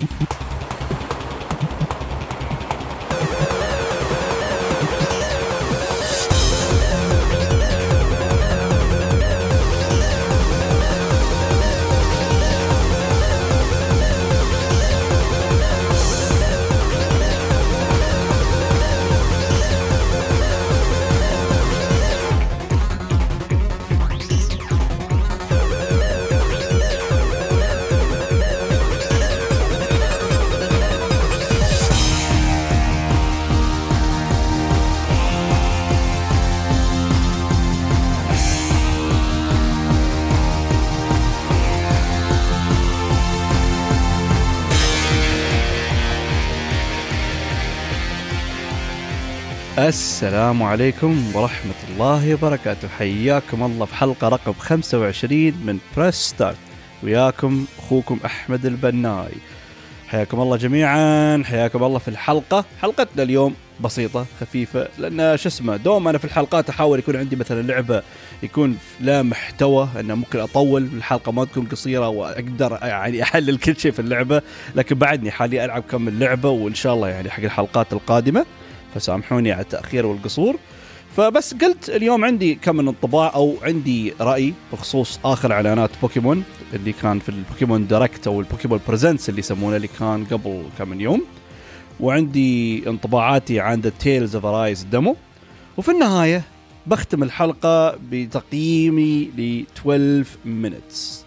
[0.00, 0.47] you
[49.88, 52.88] السلام عليكم ورحمة الله وبركاته.
[52.88, 56.56] حياكم الله في حلقة رقم 25 من Press Start
[57.02, 59.32] وياكم أخوكم أحمد البناي.
[60.08, 61.42] حياكم الله جميعا.
[61.44, 62.64] حياكم الله في الحلقة.
[62.82, 67.62] حلقتنا اليوم بسيطة خفيفة لأن شو اسمه دوم أنا في الحلقات أحاول يكون عندي مثلا
[67.62, 68.02] لعبة
[68.42, 73.92] يكون لا محتوى أنه ممكن أطول الحلقة ما تكون قصيرة وأقدر يعني أحلل كل شيء
[73.92, 74.42] في اللعبة.
[74.74, 78.46] لكن بعدني حاليا ألعب كم من لعبة وإن شاء الله يعني حق الحلقات القادمة.
[78.98, 80.56] فسامحوني على التأخير والقصور.
[81.16, 86.92] فبس قلت اليوم عندي كم من انطباع أو عندي رأي بخصوص آخر إعلانات بوكيمون اللي
[86.92, 91.24] كان في البوكيمون Direct أو البوكيمون Presents اللي يسمونه اللي كان قبل كم من يوم.
[92.00, 95.16] وعندي انطباعاتي عن the Tales of Arise demo
[95.76, 96.42] وفي النهاية
[96.86, 101.24] بختم الحلقة بتقييمي ل 12 minutes.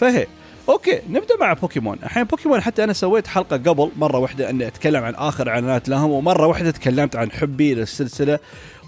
[0.00, 0.26] فهي
[0.68, 5.04] okay نبدا مع بوكيمون الحين بوكيمون حتى أنا سويت حلقة قبل مرة واحدة إني أتكلم
[5.04, 8.38] عن آخر إعلانات لهم ومرة واحدة تكلمت عن حبي للسلسلة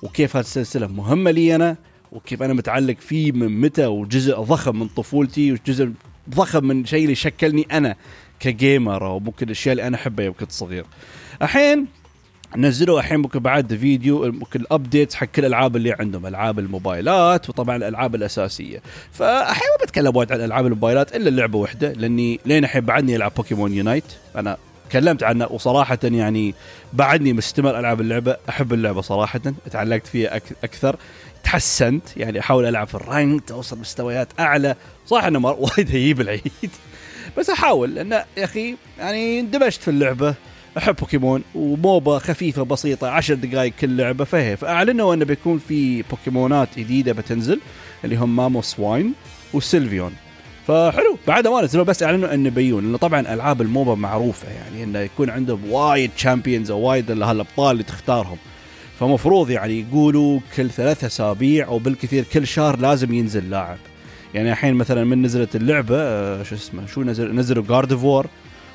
[0.02, 1.76] وكيف هذه السلسلة مهمة لي أنا
[2.12, 5.90] وكيف أنا متعلق فيه من متى وجزء ضخم من طفولتي وجزء
[6.30, 7.96] ضخم من شيء اللي شكلني أنا
[8.40, 10.84] ك gamer أو ممكن الأشياء اللي أنا أحبها يوم كنت صغير.
[11.42, 11.86] الحين
[12.56, 17.48] نزلوا الحين ممكن بعد فيديو ممكن ال update حق كل الألعاب اللي عندهم ألعاب الموبايلات
[17.48, 18.82] وطبعا الألعاب الأساسية.
[19.12, 23.32] فالحين ما بتكلم وايد عن العاب الموبايلات إلا لعبة واحدة لأني لين الحين بعدني ألعب
[23.36, 24.04] بوكيمون Unite
[24.36, 24.56] أنا
[24.90, 26.54] تكلمت عنه وصراحة يعني
[26.92, 29.40] بعدني مستمر ألعب اللعبة أحب اللعبة صراحة
[29.70, 30.96] تعلقت فيها أكثر
[31.44, 34.76] تحسنت يعني أحاول ألعب في ال rank توصل مستويات أعلى.
[35.06, 36.70] صح إنه وايد هيب العيد.
[37.38, 40.34] بس أحاول لأن يا أخي يعني اندمجت في اللعبة.
[40.78, 44.56] أحب بوكيمون و MOBA خفيفة بسيطة 10 دقائق كل لعبة فهي.
[44.56, 47.60] فاعلنوا إنه بيكون في بوكيمونات جديدة بتنزل
[48.04, 49.12] اللي هم مامو سواين
[49.54, 50.12] وسيلفيون.
[50.66, 54.84] فحلو بعد ما نزلوا بس أعلنوا إنه بيون لأنه طبعا ألعاب ال MOBA معروفة يعني
[54.84, 58.36] إنه يكون عندهم وايد champions أو وايد هالأبطال اللي تختارهم.
[59.00, 63.78] فمفروض يعني يقولوا كل ثلاثة أسابيع أو بالكثير كل شهر لازم ينزل لاعب.
[64.34, 68.26] يعني الحين مثلا من نزلت اللعبة آه، شو اسمه شو نزل نزلوا جارد فور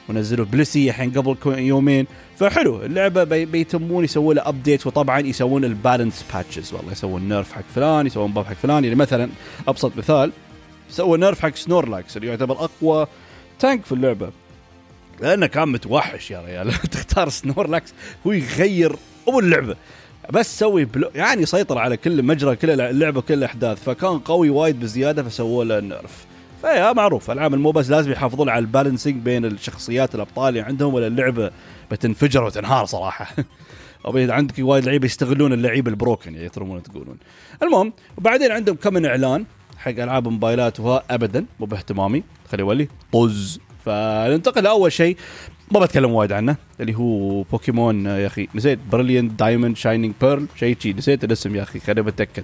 [0.09, 2.07] ونزلوا Blissey الحين قبل يومين.
[2.39, 7.53] فحلو اللعبة بي بيتمون يسوون له update وطبعا يسوون ال balance patches والله يسوون nerf
[7.53, 8.83] حق فلان يسوون buff حق فلان.
[8.83, 9.29] يعني مثلا
[9.67, 10.31] أبسط مثال
[10.89, 13.07] سووا nerf حق سنورلاكس اللي يعتبر أقوى
[13.59, 14.29] tank في اللعبة.
[15.21, 16.73] لأنه كان متوحش يا ريال.
[16.91, 17.93] تختار سنورلاكس
[18.27, 18.95] هو يغير
[19.27, 19.75] ابو اللعبة.
[20.33, 23.83] بس سوي بلو يعني سيطر على كل مجرى كل اللعبة كل الأحداث.
[23.83, 26.25] فكان قوي وايد بزيادة فسووا له nerf
[26.61, 27.31] فيا معروف.
[27.31, 30.49] العاب الموبايل لازم يحافظون على ال balancing بين الشخصيات الأبطال.
[30.49, 31.51] اللي عندهم ولا اللعبة
[31.91, 33.27] بتنفجر وتنهار صراحة.
[34.05, 37.17] أو عندك وايد لعيبة يستغلون اللعيبه ال broken يعني يترمون تقولون.
[37.63, 39.45] المهم وبعدين عندهم كم من إعلان
[39.77, 42.23] حق ألعاب موبايلات وها ابدا مو باهتمامي.
[42.51, 42.87] خلي يولي.
[43.13, 43.59] طز.
[43.85, 45.17] فننتقل لأول شيء
[45.71, 48.47] ما بتكلم وايد عنه اللي هو بوكيمون يا أخي.
[48.55, 48.79] نسيت.
[48.91, 50.93] Brilliant Diamond Shining Pearl شيء شي.
[50.93, 51.79] نسيت الاسم يا أخي.
[51.79, 52.43] خليني بتاكد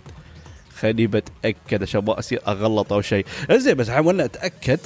[0.80, 3.26] خليني بتأكد عشان ما أصير أغلط أو شيء.
[3.52, 4.80] زين بس حاول أتأكد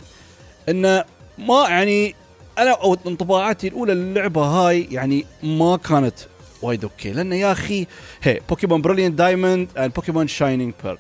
[0.69, 1.03] انه
[1.37, 2.15] ما يعني
[2.57, 6.15] أنا أو انطباعاتي الأولى للعبة هاي يعني ما كانت
[6.61, 7.11] وايد okay.
[7.11, 7.87] لأن يا أخي
[8.23, 10.97] هي بوكيمون Brilliant Diamond and Pokémon Shining Pearl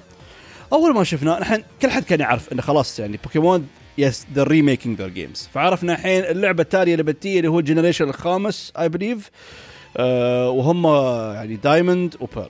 [0.73, 3.67] أول ما شفناه نحن كل حد كان يعرف انه خلاص يعني بوكيمون
[3.97, 8.09] yes they're remaking their games فعرفنا الحين اللعبة التالية اللي بتجي اللي هو ال generation
[8.09, 9.31] الخامس I believe
[9.97, 10.85] أه وهم
[11.35, 12.49] يعني Diamond و Pearl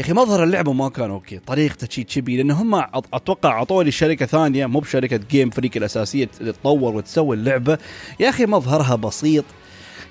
[0.00, 1.38] أخي مظهر اللعبة ما كان okay.
[1.38, 2.74] طريقته شي chibi لأن هم
[3.14, 7.78] أتوقع اعطوا لي شركه ثانية مو بشركة جيم فريك الأساسية تطور وتسوي اللعبة.
[8.20, 9.44] يا أخي مظهرها بسيط.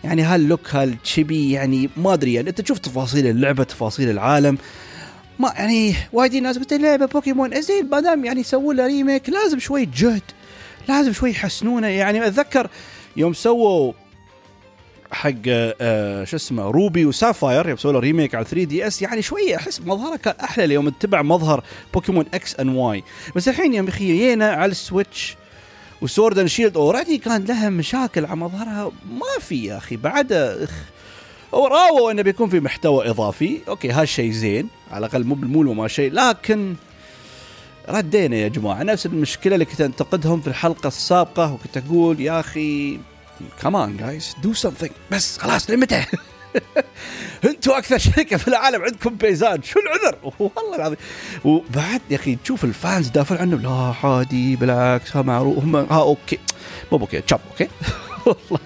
[0.03, 2.33] يعني هال look هال chibi يعني ما أدري.
[2.33, 4.57] يعني أنت تشوف تفاصيل اللعبة تفاصيل العالم.
[5.39, 9.59] ما يعني وايد ناس قلت لعبة بوكيمون زين ما دام يعني يسووا له remake لازم
[9.59, 10.21] شوي جهد
[10.89, 11.87] لازم شوي يحسنونه.
[11.87, 12.69] يعني أتذكر
[13.17, 13.93] يوم سووا
[15.11, 19.81] حق آه شو اسمه Ruby و Sapphire يسوي له remake على 3DS يعني شوية أحس
[19.81, 21.63] مظهره كان أحلى اليوم اتبع مظهر
[21.93, 23.03] بوكيمون إكس ان واي
[23.35, 25.35] بس الحين يا أخي جينا على ال Switch
[26.01, 28.91] و Sword and Shield already كان لها مشاكل على مظهرها.
[29.09, 30.71] ما في يا أخي بعد أخ
[31.51, 33.59] وراووا إنه بيكون في محتوى إضافي.
[33.67, 36.11] okay هالشيء زين على الأقل مو بالمول وما شيء.
[36.13, 36.75] لكن
[37.89, 42.99] ردينا يا جماعة نفس المشكلة اللي كنت أنتقدهم في الحلقة السابقة وكنت أقول يا أخي
[43.61, 46.03] كمان guys do something بس خلاص لمتى؟
[47.45, 49.63] أنتم أكثر شركة في العالم عندكم بيزات.
[49.63, 50.97] شو العذر؟ والله العظيم.
[51.45, 56.01] وبعد يا أخي تشوف ال fans دافع عنه لا عادي بالعكس ها معروف هم ها
[56.01, 56.39] okay.
[56.91, 57.67] مو okay chap okay.
[58.25, 58.59] والله.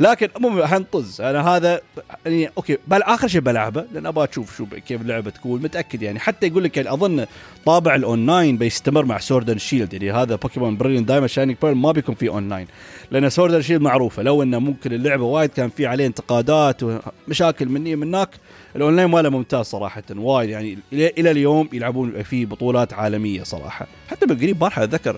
[0.00, 1.20] لكن المهم حنطز.
[1.20, 1.80] أنا هذا
[2.26, 5.62] يعني أوكي بال آخر شيء بلعبه لأن أبغى أشوف شو كيف اللعبة تكون.
[5.62, 6.18] متأكد يعني.
[6.18, 7.26] حتى يقول لك يعني أظن
[7.66, 11.92] طابع الاونلاين بيستمر مع Sword and Shield يعني هذا بوكيمون Brilliant Diamond Shining Pearl ما
[11.92, 12.66] بيكون في اونلاين
[13.10, 14.22] لأن Sword and Shield معروفة.
[14.22, 18.28] لو إنه ممكن اللعبة وايد كان في عليه انتقادات ومشاكل مني منك
[18.76, 20.02] الاونلاين ماله ممتاز صراحة.
[20.16, 23.86] وايد يعني إلى اليوم يلعبون فيه بطولات عالمية صراحة.
[24.10, 25.16] حتى بالقريب بارحة أتذكر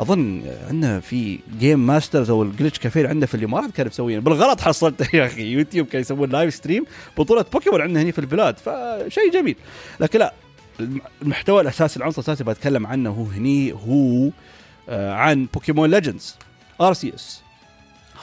[0.00, 4.20] أظن عندنا في Game Masters أو ال Glitch Cafe عندنا في الإمارات كانوا مسويين.
[4.20, 5.42] بالغلط حصلته يا أخي.
[5.42, 6.84] يوتيوب كانوا يسوون live stream
[7.18, 8.58] بطولة بوكيمون عندنا هنا في البلاد.
[8.58, 9.56] فشيء جميل.
[10.00, 10.32] لكن لا
[11.22, 14.30] المحتوى الأساسي العنصر الأساسي بتكلم عنه هو هني هو
[14.88, 16.36] آه عن بوكيمون Legends
[16.80, 17.42] Arceus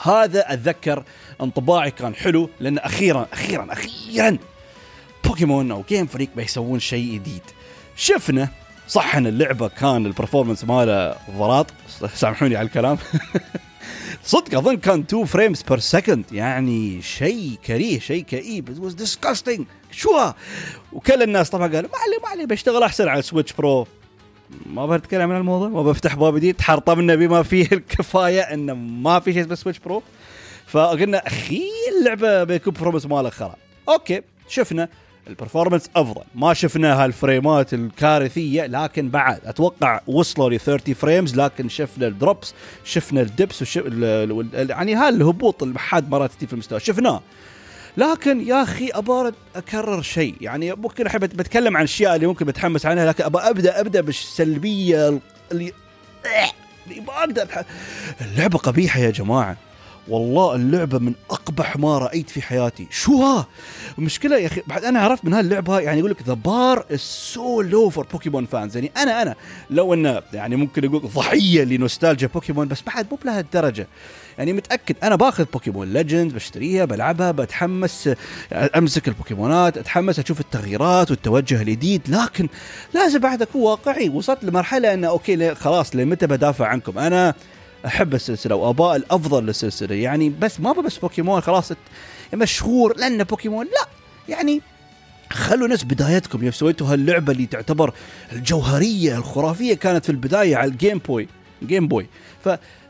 [0.04, 1.04] هذا أتذكر
[1.42, 4.38] انطباعي كان حلو لأن أخيرا أخيرا أخيرا
[5.26, 7.42] بوكيمون أو Game Freak بيسوون شيء جديد.
[7.96, 8.50] شفنا
[8.88, 11.68] صح إن اللعبة كان ال performance ماله ضراط.
[12.14, 12.98] سامحوني على الكلام.
[14.24, 18.70] صدق أظن كان 2 frames per second يعني شيء كريه شيء كئيب.
[18.70, 20.10] it was disgusting شو
[20.94, 23.88] وكل الناس طبعا قالوا ما علي ما علي بشتغل أحسن على Switch Pro
[24.66, 25.68] ما بتكلم عن الموضوع.
[25.70, 26.56] ما بفتح باب جديد.
[26.56, 30.04] تحرطمنا بما فيه الكفاية انه ما في شيء اسمه Switch Pro
[30.68, 31.62] فقلنا أخي
[32.00, 33.56] اللعبة بيكون performance ماله خرا.
[33.90, 34.90] okay شفنا.
[35.28, 36.22] ال performance أفضل.
[36.36, 39.40] ما شفنا هال frameات الكارثية لكن بعد.
[39.46, 42.54] أتوقع وصلوا ل 30 frames لكن شفنا ال drops
[42.86, 43.84] شفنا ال dips وشف...
[44.54, 46.80] يعني هالهبوط حد مرات في المستوى.
[46.80, 47.22] شفناه.
[47.98, 50.36] لكن يا أخي أبغى أكرر شيء.
[50.42, 55.20] يعني ممكن احب بتكلم عن اشياء اللي ممكن بتحمس عنها لكن أبغى أبدأ أبدأ بالسلبية
[55.52, 55.72] اللي
[56.88, 57.48] اللي بقدر
[58.22, 59.58] اللعبة قبيحة يا جماعة.
[60.08, 62.88] والله اللعبة من أقبح ما رأيت في حياتي.
[62.92, 63.48] شو ها؟
[63.98, 67.62] المشكلة يا أخي بعد أنا عرفت من هاللعبه يعني يقول لك the bar is so
[67.62, 69.36] low for Pokémon fans يعني أنا أنا
[69.70, 73.88] لو انه يعني ممكن أقول ضحية لنوستالجيا بوكيمون بس بعد مو بلهالدرجه
[74.38, 78.10] يعني متأكد أنا باخذ بوكيمون Legends بشتريها بلعبها بتحمس
[78.54, 82.48] أمسك البوكيمونات أتحمس أشوف التغييرات والتوجه الجديد لكن
[82.94, 84.10] لازم بعد اكون واقعي.
[84.10, 87.34] وصلت لمرحلة انه okay خلاص لمتى بدافع عنكم؟ أنا
[87.86, 89.96] أحب السلسلة وأبا الأفضل للسلسلة.
[89.96, 91.72] يعني بس ما بس بوكيمون خلاص
[92.34, 93.88] مشهور لأن بوكيمون لا.
[94.30, 94.62] يعني
[95.32, 96.44] خلوا ناس بدايتكم.
[96.44, 97.94] يوم سويتوا هاللعبة اللي تعتبر
[98.32, 101.28] الجوهرية الخرافية كانت في البداية على ال Game Boy
[101.64, 102.08] Game Boy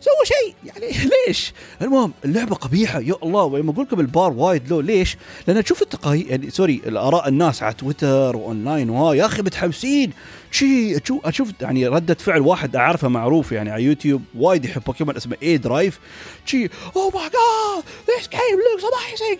[0.04, 4.80] فسووا شيء يعني ليش؟ المهم اللعبة قبيحة يا الله ولما أقول لكم البار وايد low
[4.80, 5.18] ليش؟
[5.48, 10.12] لأن تشوف التقاي يعني sorry الآراء الناس على تويتر وأونلاين وها يا أخي متحمسين
[10.52, 15.38] شي أشوف يعني ردة فعل واحد أعرفه معروف يعني على يوتيوب وايد يحب بوكيمون اسمه
[15.44, 16.00] اي درايف
[16.46, 19.40] شي oh my god this game looks amazing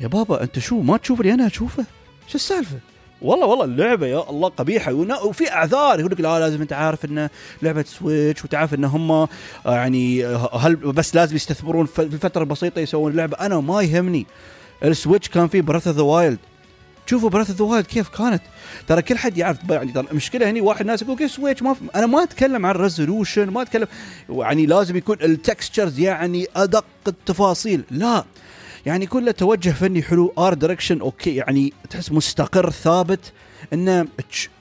[0.00, 1.84] يا بابا أنت شو ما تشوف اللي أنا أشوفه؟
[2.28, 2.91] شو السالفة؟
[3.22, 4.92] والله والله اللعبة يا الله قبيحة.
[5.24, 7.30] وفي أعذار يقول لك لا لازم أنت عارف انه
[7.62, 9.28] لعبة Switch وتعرف إن هم آه،
[9.66, 14.26] يعني آه، هل بس لازم يستثمرون في الفترة البسيطه يسوون اللعبه أنا ما يهمني.
[14.84, 16.38] ال Switch كان فيه Breath of the Wild
[17.06, 18.42] شوفوا Breath of the Wild كيف كانت.
[18.88, 22.06] ترى كل حد يعرف يعني ترى المشكلة هني واحد ناس يقول كيف Switch ما أنا
[22.06, 23.86] ما أتكلم عن ال resolution ما أتكلم
[24.28, 27.82] يعني لازم يكون ال textures يعني أدق التفاصيل.
[27.90, 28.24] لا.
[28.86, 33.32] يعني كله توجه فني حلو art direction okay يعني تحس مستقر ثابت
[33.72, 34.06] إنه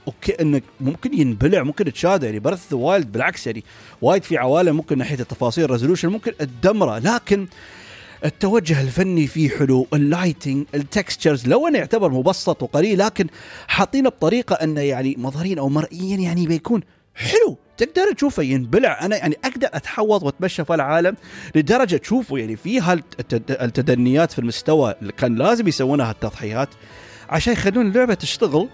[0.07, 3.63] okay انك ممكن ينبلع ممكن تشاهده يعني Breath Wild بالعكس يعني
[4.01, 7.47] وايد في عوالم ممكن ناحية التفاصيل resolution ممكن تدمره لكن
[8.25, 13.27] التوجه الفني فيه حلو ال lighting ال textures لو انه يعتبر مبسط وقليل لكن
[13.67, 16.81] حاطينه بطريقة إنه يعني مظهريا أو مرئيا يعني بيكون
[17.15, 17.57] حلو.
[17.77, 19.05] تقدر تشوفه ينبلع.
[19.05, 21.15] أنا يعني أقدر أتحوط وأتمشى في العالم
[21.55, 26.69] لدرجة تشوفه يعني في هالتدنيات في المستوى اللي كان لازم يسوونها هالتضحيات
[27.29, 28.69] عشان يخلون اللعبة تشتغل.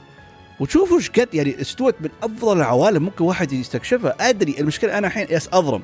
[0.59, 3.03] وتشوفوا إيش قد يعني استوت من أفضل العوالم.
[3.03, 4.15] ممكن واحد يستكشفها.
[4.19, 5.83] أدري المشكلة أنا الحين yes اضرم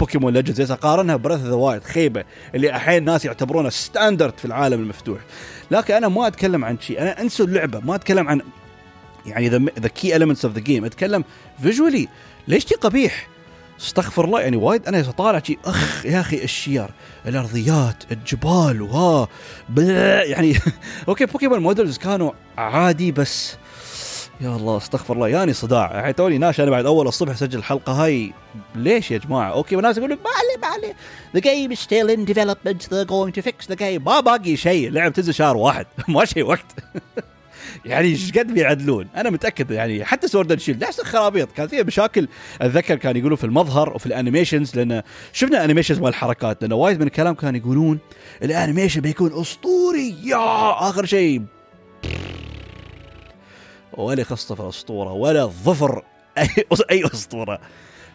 [0.00, 2.24] بوكيمون ليجندز أقارنها بريث ذا وايد خيبة.
[2.54, 5.18] اللي الحين الناس يعتبرونها ستاندرد في العالم المفتوح.
[5.70, 7.02] لكن أنا ما أتكلم عن شيء.
[7.02, 7.80] أنا أنسوا اللعبة.
[7.80, 8.40] ما أتكلم عن
[9.26, 11.24] يعني ذا كي elements اوف ذا جيم أتكلم
[11.62, 12.08] فيجولي
[12.48, 13.28] ليش تي قبيح؟
[13.80, 16.90] استغفر الله يعني وايد أنا طالع شي أخ يا أخي الشير
[17.26, 19.28] الأرضيات الجبال وها
[20.24, 20.56] يعني
[21.08, 23.56] أوكي بوكيمون مودلز كانوا عادي بس
[24.40, 25.90] يا الله استغفر الله ياني صداع.
[25.94, 28.32] يعني توني ناش أنا بعد أول الصبح أسجل الحلقة هاي.
[28.74, 30.94] ليش يا جماعة؟ okay وناس يقولون ما عليه ما عليه.
[31.42, 32.88] Game is still in development.
[32.90, 34.02] They're going to fix the game.
[34.06, 34.88] ما باقي شيء.
[34.88, 35.86] اللعبه تنزل شهر واحد.
[36.08, 36.66] ما شيء وقت.
[37.84, 41.52] يعني إيش قد بيعدلون؟ أنا متأكد يعني حتى Sword Shield نفس الخرابيط.
[41.52, 42.28] كان فيها مشاكل.
[42.60, 47.00] أتذكر كان يقولوا في المظهر وفي ال animations لأن شفنا animations مال الحركات لأن وايد
[47.00, 47.98] من الكلام كانوا يقولون
[48.42, 50.16] ال animation بيكون أسطوري.
[50.24, 50.88] يا!
[50.88, 51.42] آخر شيء.
[53.92, 56.02] ولا قصة الاسطوره ولا ظفر.
[56.38, 56.48] أي
[56.90, 57.60] أي أسطورة.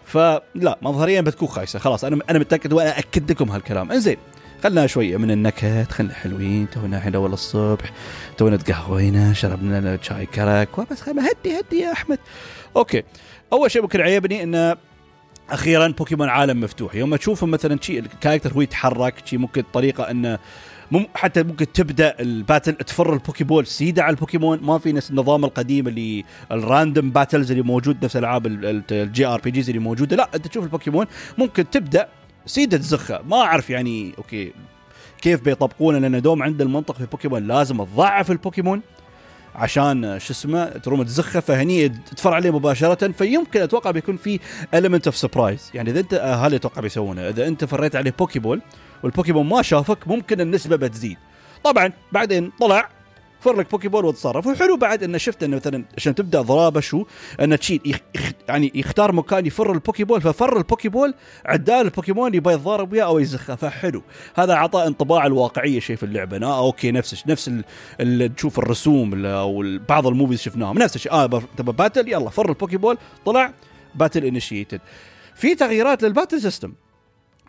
[0.06, 1.80] فلا مظهريا بتكون خايسة.
[1.80, 3.92] خلاص أنا أنا متأكد وأنا اكد لكم هالكلام.
[3.92, 4.18] إنزين.
[4.64, 7.92] خلنا شوية من النكهات خلنا حلوين تونا الحين أول الصبح
[8.38, 12.20] تونا تقهوينا شربنا لنا شاي كرك وبس خلنا هدي هدي يا أحمد.
[12.76, 13.04] أوكي.
[13.54, 14.76] أول شيء ممكن عيبني إنه
[15.50, 16.96] أخيرا بوكيمون عالم مفتوح.
[16.96, 20.40] يوم تشوفه مثلا شيء ال character هو يتحرك شيء ممكن طريقة انه
[20.92, 24.60] مم حتى ممكن تبدأ ال battle تفر البوكيبول سيدة على البوكيمون.
[24.64, 28.48] ما في نفس النظام القديم اللي ال random battles اللي موجود نفس ألعاب
[28.92, 30.16] ال JRPGs اللي موجودة.
[30.16, 31.06] لا أنت تشوف البوكيمون
[31.38, 32.08] ممكن تبدأ
[32.48, 34.54] سيدة تزخه ما أعرف يعني أوكي
[35.22, 38.82] كيف بيطبقونه لأن دوم عند المنطق في بوكيمون لازم تضعف البوكيمون
[39.56, 43.12] عشان شو اسمه تروم تزخه فهني تفر عليه مباشرة.
[43.12, 44.39] فيمكن أتوقع بيكون في
[44.74, 47.30] element of surprise يعني إذا أنت هذا أتوقع بيسوونه.
[47.30, 48.62] إذا أنت فريت عليه بوكيبول
[49.04, 51.18] والبوكيمون ما شافك ممكن النسبة بتزيد.
[51.63, 52.89] طبعا بعدين طلع
[53.39, 54.48] فر لك بوكي بول وتصرف.
[54.48, 57.06] وحلو بعد انه شفت انه مثلا عشان تبدأ ضرابة شو؟
[57.41, 58.00] انه تشيل يخ
[58.50, 61.13] يعني يختار مكان يفر البوكي بول ففر البوكي بول
[61.46, 63.56] عدال البوكيمون يبغى يتضارب وياه أو يزخه.
[63.56, 64.03] فحلو.
[64.36, 66.38] هذا اعطى انطباع الواقعية شيء في اللعبة.
[66.48, 67.51] آه أوكي نفس نفس
[68.00, 70.77] اللي تشوف الرسوم أو بعض ال movies شفناهم.
[70.77, 71.12] نفس الشيء.
[71.12, 73.53] آه تبى battle؟ يلا فر البوكي بول طلع
[73.96, 74.82] battle initiated
[75.36, 76.74] في تغييرات لل battle system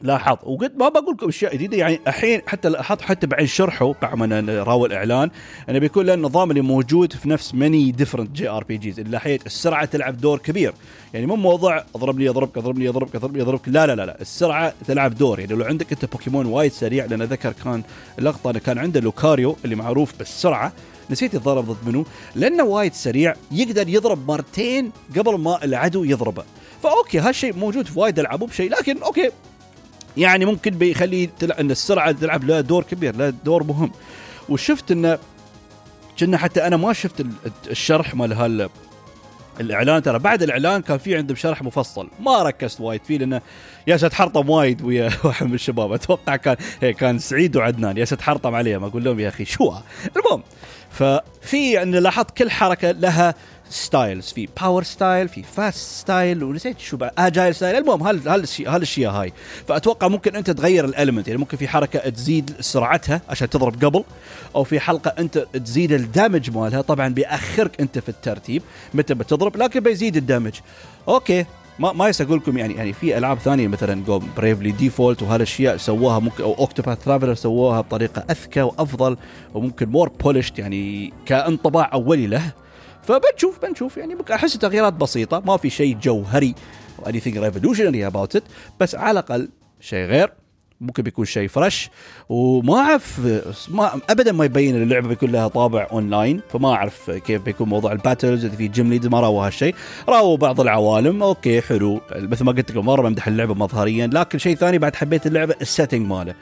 [0.00, 0.36] لاحظ.
[0.42, 4.62] وقلت ما بقول لكم أشياء جديدة يعني الحين حتى لاحظت حتى بعد شرحه بعد ما
[4.62, 5.30] راوا الإعلان.
[5.68, 10.16] انه بيكون له النظام اللي موجود في نفس many different JRPGs اللي ناحيه السرعة تلعب
[10.16, 10.72] دور كبير.
[11.14, 13.68] يعني مو موضوع اضرب لي اضربك اضرب لي اضربك اضرب لي اضربك.
[13.68, 14.20] لا لا لا لا.
[14.20, 15.40] السرعة تلعب دور.
[15.40, 17.82] يعني لو عندك أنت بوكيمون وايد سريع لأن ذكر كان
[18.18, 20.72] اللقطة انه كان عنده لوكاريو اللي معروف بالسرعة.
[21.10, 22.04] نسيت يتضرب ضد منو.
[22.34, 26.44] لأنه وايد سريع يقدر يضرب مرتين قبل ما العدو يضربه.
[26.82, 29.30] فأوكي هالشيء موجود في وايد ألعاب بشيء لكن أوكي
[30.18, 33.92] يعني ممكن بيخلي إن السرعة تلعب لها دور كبير لها دور مهم.
[34.48, 35.18] وشفت انه
[36.18, 37.26] كنا حتى أنا ما شفت
[37.70, 38.68] الشرح مال هال
[39.60, 40.02] الإعلان.
[40.02, 43.40] ترى بعد الإعلان كان في عندهم شرح مفصل ما ركزت وايد فيه لأنه
[43.86, 45.92] يا حرطم وايد ويا واحد من الشباب.
[45.92, 47.96] أتوقع كان هي كان سعيد وعدنان.
[47.96, 48.84] يا حرطم عليهم.
[48.84, 49.74] أقول لهم يا أخي شو؟
[50.16, 50.42] المهم
[50.90, 53.34] ففي يعني لاحظت كل حركة لها
[53.70, 59.12] styles في power style في fast style ونسيت شو بعد agile style المهم هالشيء هالاشياء
[59.12, 59.32] هاي.
[59.68, 64.04] فأتوقع ممكن أنت تغير ال element يعني ممكن في حركة تزيد سرعتها عشان تضرب قبل
[64.56, 66.80] أو في حركة أنت تزيد ال damage مالها.
[66.80, 68.62] طبعا بيأخرك أنت في الترتيب
[68.94, 70.52] متى بتضرب لكن بيزيد ال damage
[71.08, 71.44] أوكي.
[71.78, 76.18] ما ما أقول لكم يعني يعني في ألعاب ثانية مثلا جو Bravely Default وهالأشياء سووها
[76.18, 79.16] ممكن أو Octopath Traveler سووها بطريقة أذكى وأفضل
[79.54, 82.52] وممكن more polished يعني كانطباع أولي له.
[83.08, 83.96] فبنشوف بنشوف.
[83.96, 86.54] يعني أحس تغييرات بسيطة ما في شيء جوهري
[86.98, 88.42] أو anything revolutionary about it
[88.80, 89.48] بس على الأقل
[89.80, 90.32] شيء غير.
[90.80, 91.90] ممكن بيكون شيء fresh
[92.28, 93.20] وما أعرف
[93.68, 97.99] ما ابدا ما يبين اللعبة بيكون لها طابع اونلاين فما أعرف كيف بيكون موضوع ال
[97.99, 99.74] battles إذا في gym leader ما راوا هالشيء.
[100.08, 102.00] راوا بعض العوالم أوكي حلو.
[102.16, 105.66] مثل ما قلت لكم مرة بمدح اللعبة مظهريا لكن شيء ثاني بعد حبيت اللعبة ال
[105.66, 106.34] setting ماله.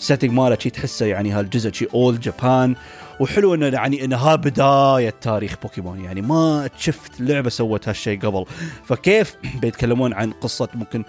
[0.00, 2.74] ال setting ماله شي تحسه يعني هالجزء شي old Japan
[3.20, 8.44] وحلو إنه يعني انها بداية تاريخ بوكيمون يعني ما شفت لعبة سوت هالشيء قبل.
[8.84, 11.04] فكيف بيتكلمون عن قصة ممكن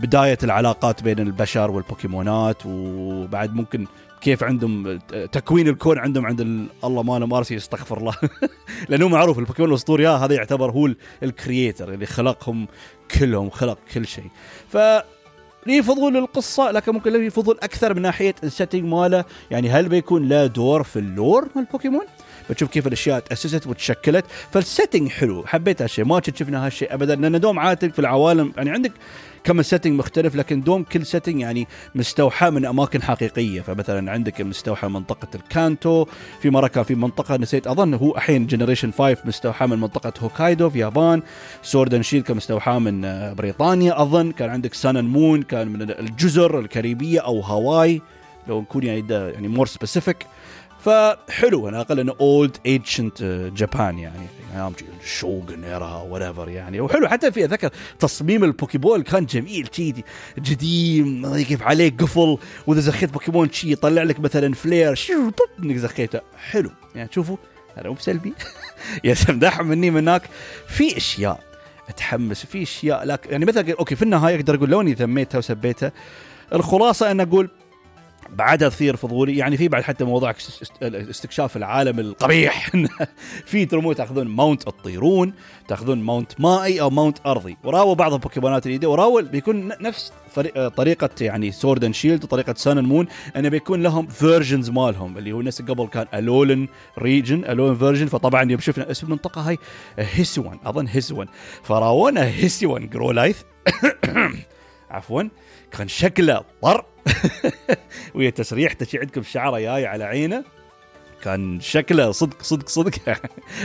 [0.00, 3.86] بداية العلاقات بين البشر والبوكيمونات وبعد ممكن
[4.20, 4.98] كيف عندهم
[5.32, 8.14] تكوين الكون عندهم عند الله ماله Arceus استغفر الله.
[8.88, 10.90] لأنه معروف البوكيمون الأسطوري هذا يعتبر هو
[11.22, 12.66] ال creator اللي خلقهم
[13.18, 14.30] كلهم خلق كل شيء.
[14.68, 14.76] ف
[15.66, 19.24] لي فضول القصة لكن ممكن لي فضول أكثر من ناحية ال setting ماله.
[19.50, 22.04] يعني هل بيكون له دور في ال lore مال بوكيمون؟
[22.50, 24.24] بتشوف كيف الأشياء تأسست وتشكلت.
[24.52, 25.44] فال setting حلو.
[25.46, 26.04] حبيت هالشيء.
[26.04, 28.52] ما شفنا هالشيء ابدا لأن دوم عاتق في العوالم.
[28.56, 28.92] يعني عندك
[29.44, 33.60] كم setting مختلف لكن دوم كل setting يعني مستوحى من أماكن حقيقية.
[33.60, 36.06] فمثلا عندك مستوحى منطقة الكانتو
[36.40, 40.70] في مره كان في منطقة نسيت أظن هو الحين generation 5 مستوحى من منطقة هوكايدو
[40.70, 41.22] في اليابان
[41.62, 44.32] Sword and Shield كان مستوحى من بريطانيا أظن.
[44.32, 48.00] كان عندك Sun Moon كان من الجزر الكاريبية أو هاواي
[48.48, 50.26] لو نكون يعني يعني more specific
[50.84, 53.22] فحلو أنا أقل إنه old ancient
[53.56, 54.26] Japan يعني.
[54.54, 56.80] أيام ال shogun era what يعني.
[56.80, 59.94] وحلو حتى في أتذكر تصميم البوكيبول كان جميل شي
[60.36, 65.30] قديم كيف عليه قفل وإذا زخيت بوكيمون شي يطلع لك مثلا flare شو
[65.62, 66.20] إنك زخيته.
[66.50, 66.70] حلو.
[66.94, 67.36] يعني تشوفوا
[67.78, 68.32] أنا مو بسلبي.
[69.04, 70.22] يا دحم مني من هناك.
[70.68, 71.40] في أشياء
[71.88, 75.92] اتحمس في أشياء لكن يعني مثلا أوكي في النهاية أقدر أقول لو أني ذميتها وسبيتها
[76.52, 77.50] الخلاصة إن أقول
[78.30, 80.34] بعدها تثير فضولي يعني في بعد حتى موضوع
[80.82, 82.70] استكشاف العالم القبيح.
[83.50, 85.32] في ترمون تاخذون mount تطيرون
[85.68, 87.56] تاخذون mount مائي أو mount أرضي.
[87.64, 90.12] وراوا بعض البوكيمونات الجديدة وراوا بيكون نفس
[90.76, 93.06] طريقة يعني Sword and Shield وطريقة Sun and Moon
[93.36, 96.68] إنه بيكون لهم versions مالهم اللي هو نفس قبل كان Alolan
[96.98, 99.58] region Alolan version فطبعا يوم شفنا اسم المنطقة هاي
[99.98, 101.26] Hisuian أظن Hisuian
[101.62, 103.42] فراونا Hisuian Growlithe
[104.90, 105.22] عفوا
[105.70, 106.93] كان شكله طر
[108.14, 110.44] ويا تسريحته شي عندكم شعره جاي على عينه.
[111.22, 112.92] كان شكله صدق صدق صدق.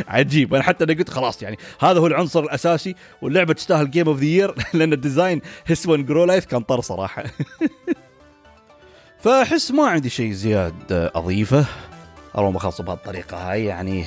[0.07, 0.53] عجيب.
[0.53, 4.25] أنا حتى أنا قلت خلاص يعني هذا هو العنصر الأساسي واللعبة تستاهل game of the
[4.25, 7.23] year لأن ال design هيسون جرو life كان طر صراحة.
[9.23, 11.65] فاحس ما عندي شيء زياد أضيفه.
[12.37, 14.05] أروح بخلص بهالطريقه هاي يعني.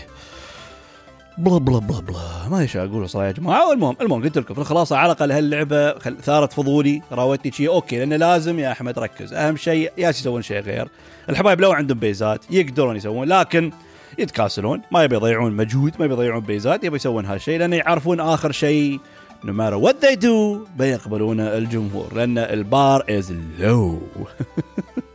[1.43, 2.49] بلا بلا بلا بلا.
[2.51, 3.73] ما إيش أقول صراحة يا جماعة.
[3.73, 8.17] المهم المهم قلت لكم في الخلاصة على الأقل هاللعبة ثارت فضولي راوتني شيء أوكي لأنه
[8.17, 9.33] لازم يا أحمد ركز.
[9.33, 10.89] أهم شيء يا يسوون شيء غير.
[11.29, 13.73] الحبايب لو عندهم بيزات يقدرون يسوون لكن
[14.19, 14.83] يتكاسلون.
[14.93, 19.01] ما يبي يضيعون مجهود ما يبي يضيعون بيزات يبي يسوون هالشيء لأنه يعرفون آخر شيء
[19.45, 22.15] no matter what they do بيقبلون الجمهور.
[22.15, 23.99] لأن ال bar is low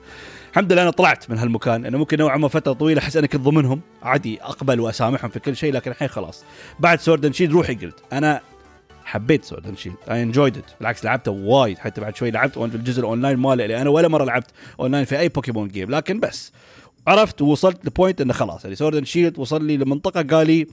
[0.57, 3.41] الحمد لله أنا طلعت من هالمكان أنا ممكن نوعا ما فترة طويلة أحس أني كنت
[3.41, 3.81] ضمنهم.
[4.03, 6.43] عادي أقبل وأسامحهم في كل شيء لكن الحين خلاص.
[6.79, 8.41] بعد Sword Shield روحي قلت أنا
[9.05, 12.75] حبيت Sword and Shield I enjoyed it بالعكس لعبته وايد حتى بعد شوي لعبت في
[12.75, 16.51] الجزء الأونلاين ماله اللي أنا ولا مرة لعبت أونلاين في أي بوكيمون game لكن بس.
[17.07, 18.63] عرفت ووصلت ل point إنه خلاص.
[18.63, 20.67] يعني Sword and Shield وصل لي لمنطقة قال لي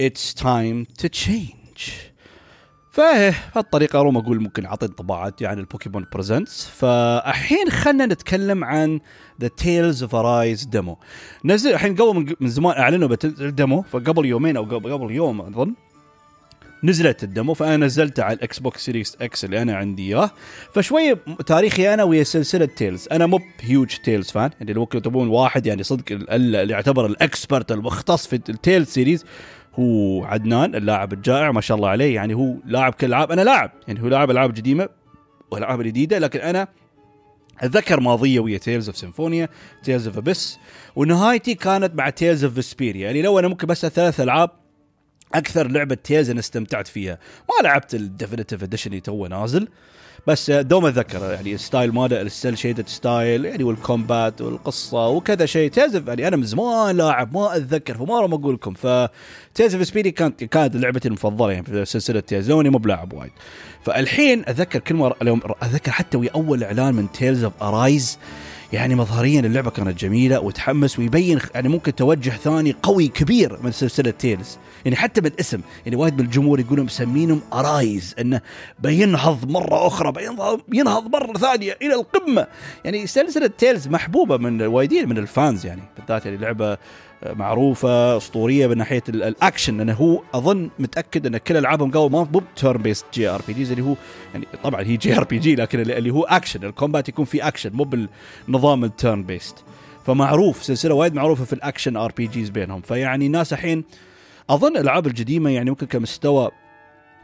[0.00, 1.50] it's time to change
[2.96, 6.66] فبهالطريقة روم أقول ممكن اعطي انطباعات يعني البوكيمون Presents.
[6.66, 9.00] فالحين خلينا نتكلم عن
[9.40, 10.98] the Tales of Arise demo
[11.44, 15.74] نزل الحين قبل من زمان أعلنوا بال demo فقبل يومين أو قبل يوم أظن
[16.84, 20.30] نزلت ال demo فأنا نزلته على ال Xbox Series X اللي أنا عندي إياه.
[20.72, 25.66] فشويه تاريخي أنا ويا سلسلة Tales أنا مو huge Tales fan يعني لو تبون واحد
[25.66, 29.24] يعني صدق اللي يعتبر ال expert المختص في ال Tales series
[29.78, 32.14] هو عدنان اللاعب الجائع ما شاء الله عليه.
[32.14, 33.70] يعني هو لاعب كل العاب أنا لاعب.
[33.88, 34.88] يعني هو لاعب ألعاب قديمة
[35.50, 36.68] والالعاب الجديده لكن أنا
[37.60, 39.48] أتذكر ماضية ويا Tales of Symphonia
[39.82, 40.58] Tales of Abyss
[40.96, 44.50] ونهايتي كانت مع Tales of Vesperia يعني لو أنا ممكن بس ثلاث ألعاب
[45.34, 47.18] أكثر لعبة Tales أنا استمتعت فيها.
[47.48, 49.68] ما لعبت ال definitive edition اللي تو نازل.
[50.26, 55.08] بس دوم اتذكر يعني ال style ماله ال cel shaded style يعني وال combat والقصة
[55.08, 55.70] وكذا شيء.
[55.70, 58.74] Tales of يعني أنا من زمان لاعب ما أتذكر فما أقول لكم.
[58.74, 63.12] ف Tales of Vesperia كانت كانت لعبتي المفضلة يعني في سلسلة Tales لوني مو بلاعب
[63.12, 63.32] وايد.
[63.82, 65.16] فالحين أتذكر كل مره
[65.62, 68.18] أتذكر حتى ويا أول إعلان من Tales of Arise
[68.72, 74.10] يعني مظهريا اللعبة كانت جميلة وتحمس ويبين يعني ممكن توجه ثاني قوي كبير من سلسلة
[74.10, 74.58] Tales.
[74.84, 78.40] يعني حتى من اسم يعني وايد من الجمهور يقولون مسمينهم Arise إنه
[78.78, 80.12] بينهض مرة أخرى
[80.68, 82.46] بينهض مرة ثانية إلى القمة.
[82.84, 86.78] يعني سلسلة Tales محبوبة من وايدين من ال fans يعني بالذات يعني لعبة
[87.22, 92.42] معروفة أسطورية من ناحية الأكشن لأنه هو أظن متأكد أن كل ألعابهم قبل ما مو
[92.56, 93.94] turn based JRPGs اللي هو
[94.34, 98.84] يعني طبعا هي JRPG لكن اللي هو action ال combat يكون في أكشن مو بالنظام
[98.84, 99.56] ال turn based
[100.06, 102.80] فمعروف سلسلة وايد معروفة في ال action RPGs بينهم.
[102.80, 103.84] فيعني الناس الحين
[104.50, 106.50] أظن الألعاب القديمة يعني ممكن كمستوى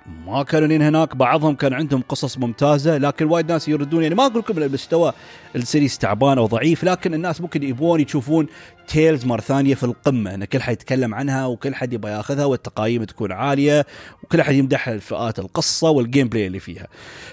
[0.07, 4.39] ما كانوا هناك بعضهم كان عندهم قصص ممتازة لكن وايد ناس يردون يعني ما أقول
[4.39, 5.13] لكم المستوى
[5.57, 8.47] ال series تعبان أو ضعيف لكن الناس ممكن يبون يشوفون
[8.89, 13.05] Tales مرة ثانية في القمة إن كل حد يتكلم عنها وكل حد يبغى ياخذها والتقاييم
[13.05, 13.87] تكون عالية
[14.23, 16.87] وكل أحد يمدح الفئات القصة وال gameplay اللي فيها.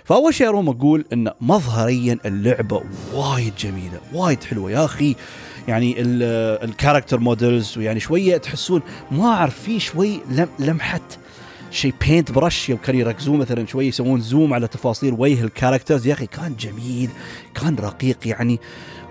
[0.04, 5.16] فأول شيء أروم أقول إن مظهريا اللعبة وايد جميلة وايد حلوة يا أخي
[5.68, 10.22] يعني ال character models ويعني شوية تحسون ما أعرف في شوي
[10.60, 11.02] لمحة
[11.72, 16.08] شيء paint brush يوم كانوا يركزون مثلا شوي يسوون zoom على تفاصيل وجه ال characters
[16.08, 17.10] يا أخي كان جميل
[17.56, 18.60] كان رقيق يعني.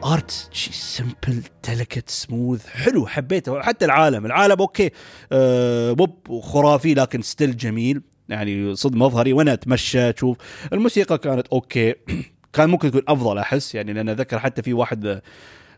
[0.04, 3.60] art شيء simple delicate smooth حلو حبيته.
[3.62, 4.90] حتى العالم العالم أوكي
[5.32, 5.96] آه
[6.28, 8.02] مو خرافي لكن still جميل.
[8.28, 9.32] يعني صدق مظهري.
[9.32, 10.36] وأنا أتمشى أشوف.
[10.72, 11.94] الموسيقى كانت أوكي.
[12.52, 13.74] كان ممكن تكون أفضل أحس.
[13.74, 15.20] يعني لأن أتذكر حتى في واحد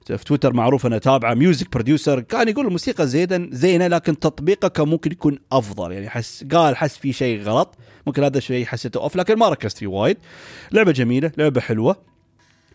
[0.07, 4.89] في تويتر معروف أنا تابعه music producer كان يقول الموسيقى زينه زينة لكن تطبيقها كان
[4.89, 5.93] ممكن يكون أفضل.
[5.93, 7.79] يعني حس قال حس في شيء غلط.
[8.07, 10.17] ممكن هذا الشيء حسيته off لكن ما ركزت فيه وايد.
[10.73, 11.97] لعبة جميلة لعبة حلوة.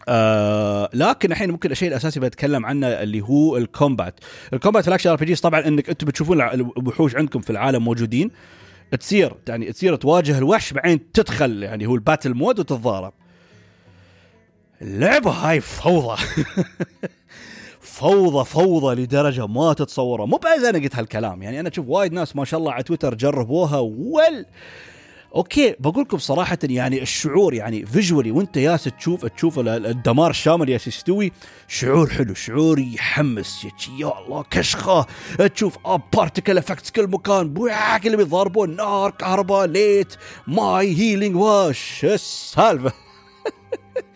[0.09, 4.19] آه لكن الحين ممكن الشيء الأساسي بتكلم عنه اللي هو ال combat.
[4.53, 8.31] ال combat ال action RPGs طبعا إنك أنتم بتشوفون الوحوش عندكم في العالم موجودين.
[8.99, 11.63] تصير يعني تصير تواجه الوحش بعدين تدخل.
[11.63, 13.13] يعني هو ال battle mode وتتضارب.
[14.81, 16.21] اللعبة هاي فوضى.
[17.81, 20.25] فوضى فوضى لدرجة ما تتصورها.
[20.25, 21.43] مو بس أنا قلت هالكلام.
[21.43, 24.45] يعني أنا أشوف وايد ناس ما شاء الله على تويتر جربوها وال
[25.35, 30.87] أوكي بقول لكم صراحة يعني الشعور يعني visually وأنت ياس تشوف تشوف الدمار الشامل ياس
[30.87, 31.31] يستوي
[31.67, 33.67] شعور حلو شعور يحمس.
[33.99, 35.05] يا الله كشخة.
[35.55, 37.53] تشوف اب particle effects كل مكان.
[37.53, 40.15] بواك اللي بيضربون نار كهرباء light
[40.47, 43.04] ماي healing واش السالفة.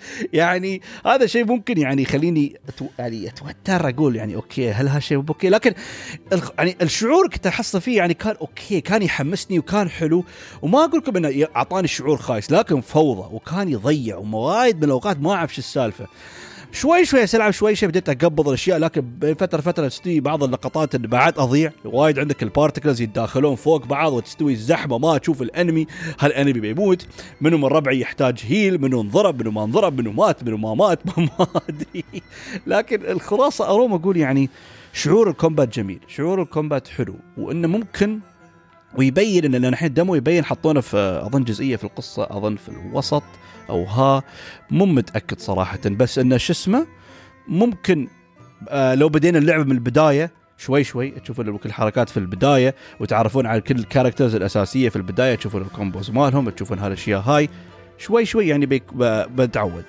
[0.33, 2.85] يعني هذا شيء ممكن يعني يخليني أتو...
[2.99, 5.73] يعني أتوتر أقول يعني أوكي هل هالشيء أوكي لكن
[6.57, 10.25] يعني الشعور كنت احصل فيه يعني كان أوكي كان يحمسني وكان حلو.
[10.61, 15.33] وما أقول لكم إنه أعطاني شعور خايس لكن فوضى وكان يضيع ووايد من الأوقات ما
[15.33, 16.07] أعرف شو السالفة.
[16.71, 20.95] شوي شوي العب شوي شوي بديت أقبض الأشياء لكن بين فترة فتره تستوي بعض اللقطات
[20.95, 21.71] اللي بعد أضيع.
[21.85, 25.87] وايد عندك ال particles يتداخلون فوق بعض وتستوي الزحمة ما تشوف ال enemy
[26.19, 27.07] هل ال enemy بيموت؟
[27.41, 30.99] منو من ربعي يحتاج heal منو انضرب؟ منو ما انضرب؟ منو مات؟ منو ما مات؟
[31.17, 32.03] ما أدري.
[32.67, 34.49] لكن الخلاصة أروم أقول يعني
[34.93, 38.19] شعور ال combat جميل شعور ال combat حلو وإنه ممكن
[38.97, 43.23] ويبين إن لأن الحين demo يبين حطونا في أظن جزئية في القصة أظن في الوسط
[43.69, 44.23] أو ها
[44.71, 45.79] مو متأكد صراحة.
[45.85, 46.87] بس انه شو اسمه
[47.47, 48.07] ممكن
[48.69, 53.61] آه لو بدينا اللعبه من البداية شوي شوي تشوفون كل الحركات في البداية وتعرفون على
[53.61, 57.49] كل ال characters الأساسية في البداية تشوفون ال combos مالهم تشوفون هالأشياء هاي.
[57.97, 58.81] شوي شوي يعني
[59.35, 59.85] بتعود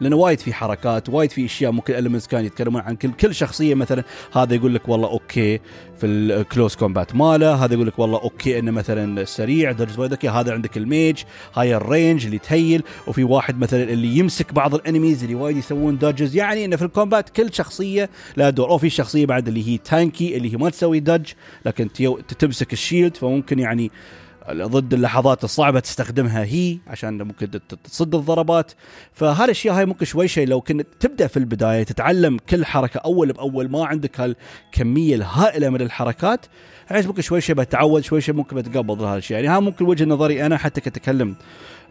[0.00, 3.74] لأنه وايد في حركات وايد في أشياء ممكن elements كانوا يتكلمون عن كل كل شخصية
[3.74, 5.60] مثلا هذا يقول لك والله okay
[5.98, 10.52] في ال close combat ماله هذا يقول لك والله okay إنه مثلا سريع درجه هذا
[10.52, 11.22] عندك ال mage
[11.54, 15.34] هاي ال range اللي ت heal وفي واحد مثلا اللي يمسك بعض ال enemies اللي
[15.34, 18.70] وايد يسوون dodges يعني إنه في ال combat كل شخصية لها دور.
[18.70, 21.26] أو في شخصية بعد اللي هي tanky اللي هي ما تسوي dodge
[21.66, 21.88] لكن
[22.38, 23.90] تمسك ال shield فممكن يعني
[24.52, 27.50] ضد اللحظات الصعبة تستخدمها هي عشان ممكن
[27.84, 28.72] تصد الضربات.
[29.12, 33.32] فهذه الأشياء هاي ممكن شوي شوي لو كنت تبدأ في البداية تتعلم كل حركة أول
[33.32, 36.46] بأول ما عندك هالكمية الهائلة من الحركات
[36.90, 40.04] عايز ممكن شوي شوي بتعود شوي شوي ممكن بتقبض هذا الشيء يعني ها ممكن وجهة
[40.04, 41.36] نظري أنا حتى كنت اتكلم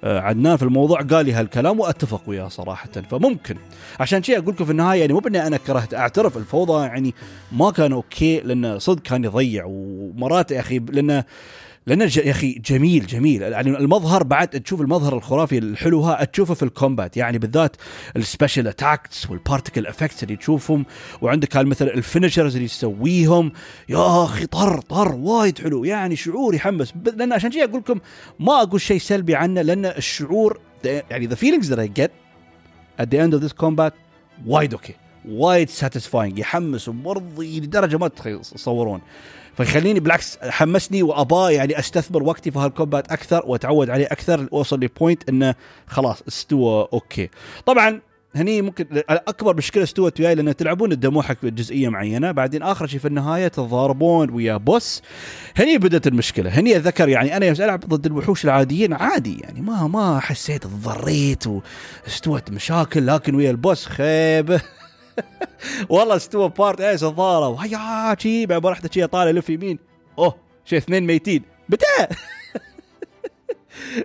[0.04, 2.90] آه، عدنان في الموضوع قال لي هالكلام وأتفق وياه صراحة.
[3.12, 3.56] فممكن.
[4.00, 7.14] عشان شيء أقول لكم في النهاية يعني مو بأني أنا كرهت أعترف الفوضى يعني
[7.52, 9.64] ما كان okay لأنه صدق كان يضيع.
[9.68, 11.24] ومرات يا أخي لأنه
[11.88, 13.42] لأن يا أخي جميل جميل.
[13.42, 17.18] يعني المظهر بعد تشوف المظهر الخرافي الحلو ها تشوفه في ال combat.
[17.18, 17.76] يعني بالذات
[18.16, 20.86] ال special attacks وال particle effects اللي تشوفهم.
[21.22, 23.52] وعندك مثلا ال finishers اللي يسويهم
[23.90, 25.84] يا أخي طر طر وايد حلو.
[25.84, 26.94] يعني شعور يحمس.
[27.16, 28.00] لأن عشان شيء أقول لكم
[28.40, 32.12] ما أقول شيء سلبي عنه لأن الشعور يعني the feelings that I get
[33.02, 33.94] at the end of this combat
[34.46, 39.02] وايد okay وايد satisfying يحمس ومرضي لدرجة ما تتصورون
[39.60, 44.80] فيخليني بالعكس حمسني واباه يعني أستثمر وقتي في هال combat أكثر وأتعود عليه أكثر اوصل
[44.80, 45.56] ل point إنه
[45.88, 47.30] خلاص استوى okay.
[47.66, 48.02] طبعا
[48.36, 53.00] هني ممكن اكبر مشكلة استوت وياي لأن تلعبون الدموحك في جزئية معينة بعدين آخر شيء
[53.00, 55.02] في النهاية تتضاربون ويا بوس.
[55.58, 56.50] هني بدأت المشكلة.
[56.50, 61.44] هني أتذكر يعني أنا يوم ألعب ضد الوحوش العاديين عادي يعني ما ما حسيت تضريت
[61.48, 64.62] واستوت مشاكل لكن ويا البوس خيبه
[65.90, 69.80] والله استوى بارت إيش الظاهره وهيا شي بعد ما رحت شي طالع لف يمين
[70.18, 71.44] اوه شي اثنين ميتين.
[71.70, 71.86] متى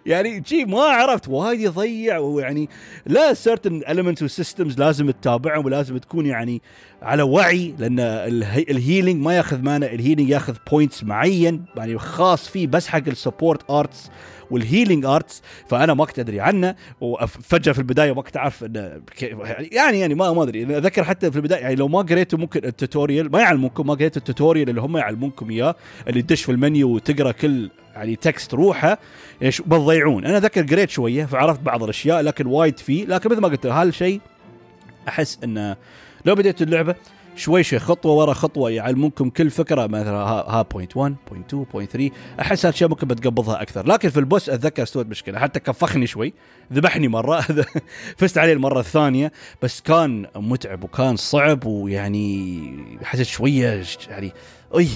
[0.07, 2.69] يعني شي ما عرفت وايد يضيع ويعني
[3.07, 6.63] لا certain elements و systems لازم تتابعهم ولازم تكون يعني
[7.03, 8.01] على وعي لأن
[8.71, 11.65] ال healing ما ياخذ mana ال healing ياخذ points معين.
[11.77, 14.11] يعني خاص فيه بس حق ال support arts
[14.51, 16.75] وال healing arts فأنا ما كنت أدري عنه.
[17.01, 19.01] وفجأة في البداية ما كنت اعرف إنه
[19.73, 20.77] يعني يعني ما ما أدري.
[20.77, 24.19] أذكر حتى في البداية يعني لو ما قريتوا ممكن ال tutorial ما يعلمونكم ما قريتوا
[24.19, 25.75] ال tutorial اللي هم يعلمونكم إياه
[26.09, 28.99] اللي تدش في المنيو وتقرأ كل يعني text روحه
[29.43, 30.25] إيش؟ بتضيعون.
[30.25, 33.07] أنا أذكر قريت شوية فعرفت بعض الأشياء لكن وايد فيه.
[33.07, 34.21] لكن مثل ما قلت هالشيء
[35.09, 35.77] أحس إنه
[36.25, 36.95] لو بديت اللعبة
[37.37, 41.91] شوي شوي خطوة ورا خطوة يعلمونكم كل فكرة مثلا ها point 1 point 2 point
[41.91, 43.87] 3 أحس هالشيء ممكن بتقبضها أكثر.
[43.87, 46.35] لكن في ال boss أتذكر استوت مشكلة حتى كفخني شوي
[46.73, 47.41] ذبحني مرة
[48.19, 52.71] فزت عليه المرة الثانية بس كان متعب وكان صعب ويعني
[53.03, 54.33] حسيت شوية يعني
[54.79, 54.89] أي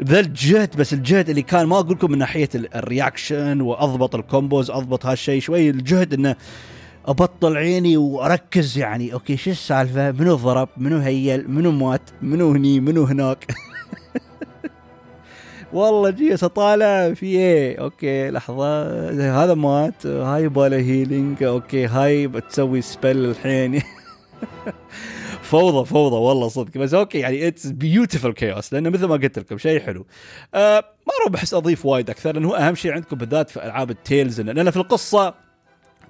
[0.00, 4.22] بذل الجهد بس الجهد اللي كان ما أقول لكم من ناحية ال reaction وأضبط ال
[4.22, 6.36] combos أضبط هالشيء شوي الجهد إنه
[7.06, 9.12] أبطل عيني وأركز يعني.
[9.12, 13.46] okay شو السالفة؟ منو ضرب؟ منو heal؟ منو مات؟ منو هني؟ منو هناك؟
[15.72, 19.44] والله جيس اطالع في إيه okay لحظة.
[19.44, 20.06] هذا مات.
[20.06, 23.82] هاي باله healing okay هاي بتسوي spell الحين.
[25.42, 26.16] فوضى فوضى.
[26.16, 26.78] والله صدق.
[26.78, 30.06] بس okay يعني it's beautiful chaos لأنه مثل ما قلت لكم شيء حلو.
[30.54, 33.90] أه ما أروم بحس أضيف وايد أكثر لأنه هو أهم شيء عندكم بالذات في ألعاب
[33.90, 34.40] ال Tales.
[34.40, 35.34] لأن في القصة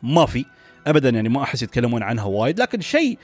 [0.02, 0.44] ما في.
[0.86, 3.18] ابدا يعني ما أحس يتكلمون عنها وايد لكن شيء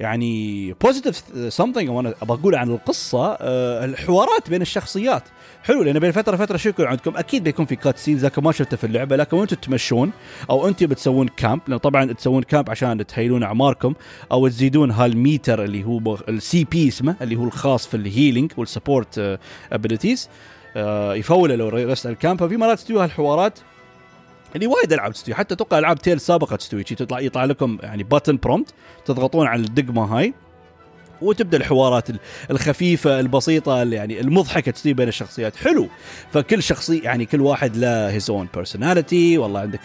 [0.00, 5.22] يعني positive something وأنا أبغى أقول عن القصة أه الحوارات بين الشخصيات.
[5.62, 8.76] حلو لأن بين فترة فتره شو يكون عندكم؟ أكيد بيكون في cutscenes لكن ما شفته
[8.76, 10.10] في اللعبة لكن وأنتم تمشون
[10.50, 13.94] أو أنتم بتسوون camp لأن طبعا تسوون camp عشان تهيلون أعماركم
[14.32, 18.74] أو تزيدون هالميتر اللي هو ال CP اسمه اللي هو الخاص في ال healing وال
[18.74, 19.38] support
[19.72, 20.28] abilities
[20.76, 23.58] أه يفول لو رحت ال camp ففي مرات تستوي هالحوارات
[24.54, 28.36] اللي وايد ألعاب تستوي حتى أتوقع ألعاب Tales سابقة تستوي تطلع يطلع لكم يعني button
[28.36, 30.34] prompt تضغطون على الدقمة هاي
[31.22, 32.08] وتبدأ الحوارات
[32.50, 35.56] الخفيفة البسيطة اللي يعني المضحكة تصير بين الشخصيات.
[35.56, 35.88] حلو.
[36.32, 39.80] فكل شخصيه يعني كل واحد له his own personality والله عندك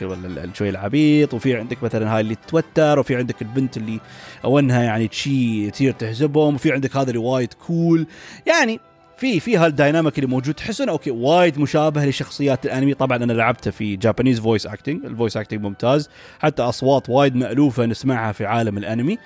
[0.53, 3.99] شوي العبيط وفي عندك مثلا هاي اللي تتوتر وفي عندك البنت اللي
[4.45, 8.07] أو انها يعني تشي تصير تهزبهم وفي عندك هذا اللي وايد cool
[8.45, 8.79] يعني
[9.17, 12.93] في في هال dynamic اللي موجود تحس okay وايد مشابه لشخصيات الأنمي.
[12.93, 16.09] طبعا أنا لعبته في Japanese voice acting ال voice acting ممتاز.
[16.39, 19.17] حتى أصوات وايد مألوفة نسمعها في عالم الأنمي.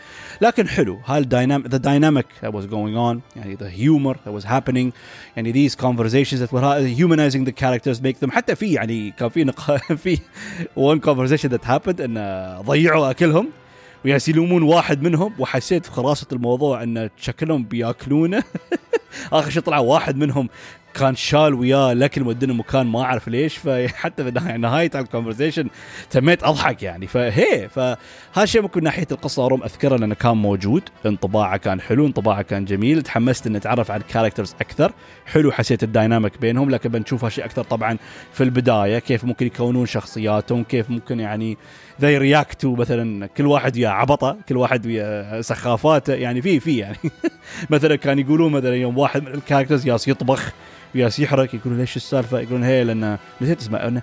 [0.41, 4.45] لكن حلو هال dynamic the dynamic that was going on يعني the humor that was
[4.45, 4.91] happening
[5.35, 9.51] يعني conversations that were humanizing the characters make them حتى في يعني كان في
[10.03, 10.17] في
[10.75, 13.49] one conversation that happened انه ضيعوا أكلهم
[14.05, 18.43] وياس يلومون واحد منهم وحسيت في خلاصة الموضوع إن شكلهم بيأكلونه.
[19.33, 20.49] آخر شيء طلع واحد منهم
[20.93, 23.57] كان شال وياه الاكل مودينه مكان ما أعرف ليش.
[23.57, 25.67] فحتى في نهايه ال conversation
[26.09, 27.07] تميت أضحك يعني.
[27.07, 27.97] فهي فهذا
[28.37, 29.45] الشيء ممكن من ناحية القصة.
[29.45, 30.83] أروم أذكره لأنه كان موجود.
[31.05, 33.01] انطباعه كان حلو انطباعه كان جميل.
[33.01, 34.91] تحمست إني أتعرف على ال characters أكثر.
[35.25, 36.69] حلو حسيت ال dynamic بينهم.
[36.69, 37.97] لكن بنشوف هالشيء أكثر طبعا
[38.33, 38.99] في البداية.
[38.99, 41.57] كيف ممكن يكونون شخصياتهم كيف ممكن يعني
[42.01, 46.77] ذي react وا مثلا كل واحد ويا عبطة كل واحد ويا سخافاته يعني في في
[46.77, 46.97] يعني.
[47.69, 50.53] مثلا كان يقولون مثلا يوم واحد من ال characters ياس يطبخ
[50.95, 54.01] وياس يحرق يقولون ليش السالفة؟ يقولون هي لأن نسيت اسمه.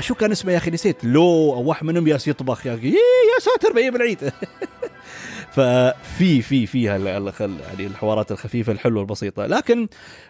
[0.00, 1.04] شو كان اسمه يا أخي؟ نسيت.
[1.04, 2.88] لو أو واحد منهم ياس يطبخ يا أخي.
[2.88, 4.18] يا ساتر بيجي العيد.
[5.56, 9.46] ففي في في يعني الحوارات الخفيفة الحلوة البسيطة.
[9.46, 9.88] لكن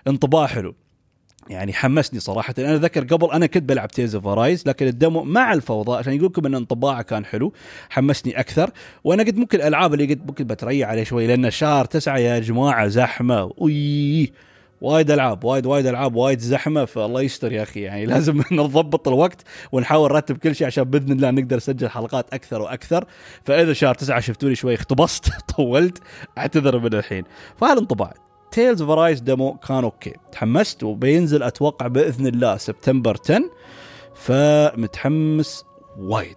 [0.08, 0.74] انطباع حلو.
[1.50, 2.54] يعني حمسني صراحة.
[2.58, 6.12] أنا أذكر قبل أنا كنت بلعب Tales of Arise لكن ال demo مع الفوضى عشان
[6.12, 7.52] يقول لكم أن انطباعه كان حلو
[7.90, 8.70] حمسني أكثر.
[9.04, 12.86] وأنا قد ممكن الألعاب اللي قد ممكن بتريح عليه شوي لأن شهر تسعة يا جماعة
[12.88, 13.52] زحمة.
[13.58, 14.32] وي
[14.80, 17.80] وايد ألعاب وايد وايد ألعاب وايد زحمة فالله يستر يا أخي.
[17.80, 22.62] يعني لازم نضبط الوقت ونحاول نرتب كل شيء عشان بإذن الله نقدر نسجل حلقات أكثر
[22.62, 23.04] وأكثر.
[23.44, 25.98] فإذا شهر تسعة شفتوني شوي اختبصت طولت
[26.38, 27.24] أعتذر من الحين.
[27.56, 28.25] فهالانطباع.
[28.56, 30.12] Tales of Arise demo كان okay.
[30.32, 33.50] تحمست وبينزل أتوقع بإذن الله سبتمبر 10
[34.14, 35.64] فمتحمس
[35.98, 36.36] وايد.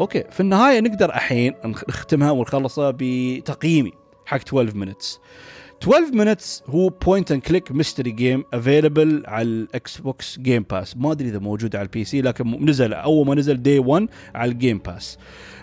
[0.00, 3.92] okay في النهاية نقدر الحين نختمها ونخلصها بتقييمي
[4.26, 5.20] حق 12 Minutes
[5.82, 11.12] 12 Minutes هو point and click mystery game available على ال Xbox Game Pass ما
[11.12, 14.57] أدري إذا موجود على ال PC لكن نزل أول ما نزل day 1 على ال
[14.57, 15.18] Game Pass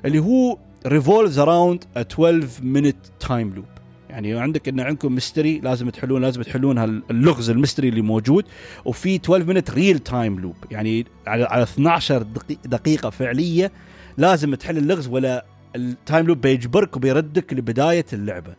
[0.05, 3.78] اللي هو revolves around 12 minute time loop
[4.09, 6.79] يعني عندك إن عندكم mystery لازم تحلون لازم تحلون
[7.11, 8.45] اللغز ال mystery اللي موجود
[8.85, 12.25] وفي 12 minute real time loop يعني على على 12
[12.65, 13.71] دقيقة فعلية
[14.17, 18.55] لازم تحل اللغز ولا ال time loop بيجبرك وبيردك لبداية اللعبة.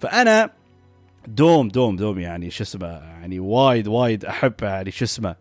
[0.00, 0.50] فأنا
[1.28, 5.36] دوم دوم دوم يعني شو اسمه يعني وايد وايد أحب يعني شو اسمه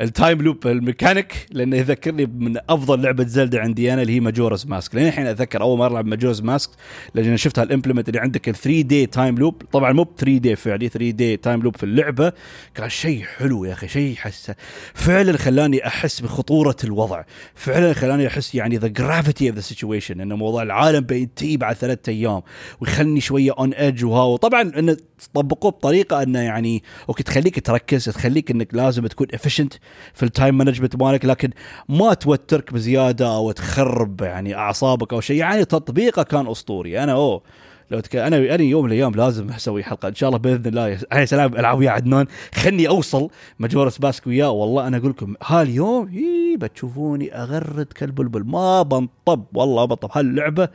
[0.00, 4.20] ال time loop ال mechanic لأنه يذكرني من أفضل لعبة Zelda عندي أنا اللي هي
[4.20, 4.94] Majora's Mask.
[4.94, 6.70] لين الحين أتذكر أول مرة ألعب Majora's Mask
[7.14, 10.38] لأن شفتها ال implement اللي عندك ال 3 day time loop طبعا مو ب 3
[10.38, 12.32] day فعلي 3 day time loop في اللعبة.
[12.74, 14.54] كان شيء حلو يا أخي شيء حسه
[14.94, 17.22] فعلا خلاني أحس بخطورة الوضع.
[17.54, 22.10] فعلا خلاني أحس يعني the gravity of the situation إنه موضوع العالم بينتهي بعد ثلاثة
[22.12, 22.42] أيام
[22.80, 24.24] ويخلني شوية on edge وها.
[24.24, 24.96] وطبعا انه
[25.34, 29.74] طبقوه بطريقة إنه يعني أوكي تخليك تركز تخليك إنك لازم تكون افيشنت
[30.14, 31.50] في التايم مانجمنت مالك لكن
[31.88, 35.36] ما توترك بزيادة أو تخرب يعني أعصابك أو شيء.
[35.36, 37.02] يعني تطبيقه كان أسطوري.
[37.02, 37.42] أنا أوه
[37.90, 38.16] لو تك...
[38.16, 40.08] أنا أنا يوم من الأيام لازم أسوي حلقة.
[40.08, 42.26] إن شاء الله بإذن الله يا سلام ألعب ويا عدنان.
[42.54, 44.50] خلني أوصل مجورس باسك وياه.
[44.50, 48.44] والله أنا أقول لكم هاليوم اي بتشوفوني أغرد كالبلبل.
[48.44, 50.10] ما بنطب والله بنطب.
[50.12, 50.68] هاللعبة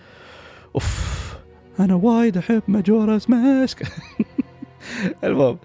[0.75, 1.19] أوف
[1.79, 3.83] أنا وايد أحب Majora's Mask
[5.23, 5.57] المهم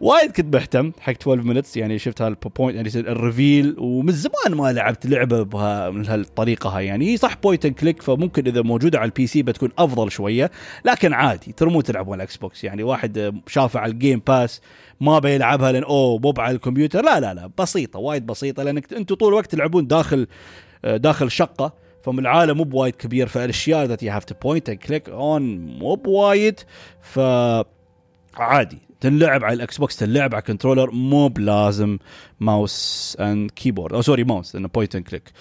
[0.00, 4.54] وايد كنت مهتم حق 12 Minutes يعني شفت هال point يعني ال reveal ومن زمان
[4.54, 6.86] ما لعبت لعبة بها من هالطريقة هاي.
[6.86, 10.50] يعني صح point and click فممكن إذا موجودة على ال PC بتكون أفضل شوية
[10.84, 14.60] لكن عادي ترموا تلعبون على ال Xbox يعني واحد شافه على ال Game Pass
[15.00, 17.04] ما بيلعبها لأن أوه مو على الكمبيوتر.
[17.04, 20.26] لا لا لا بسيطة وايد بسيطة لأنك أنتم طول الوقت تلعبون داخل
[20.84, 21.72] داخل شقة.
[22.02, 25.94] فمن العالم مو بوايد كبير فالأشياء that you have to point and click on مو
[25.94, 26.60] بوايد.
[27.00, 27.20] ف
[28.36, 28.78] عادي.
[29.00, 31.98] تنلعب على ال Xbox تنلعب على controller مو بلازم
[32.40, 35.32] mouse and keyboard أو sorry mouse لأنه point and click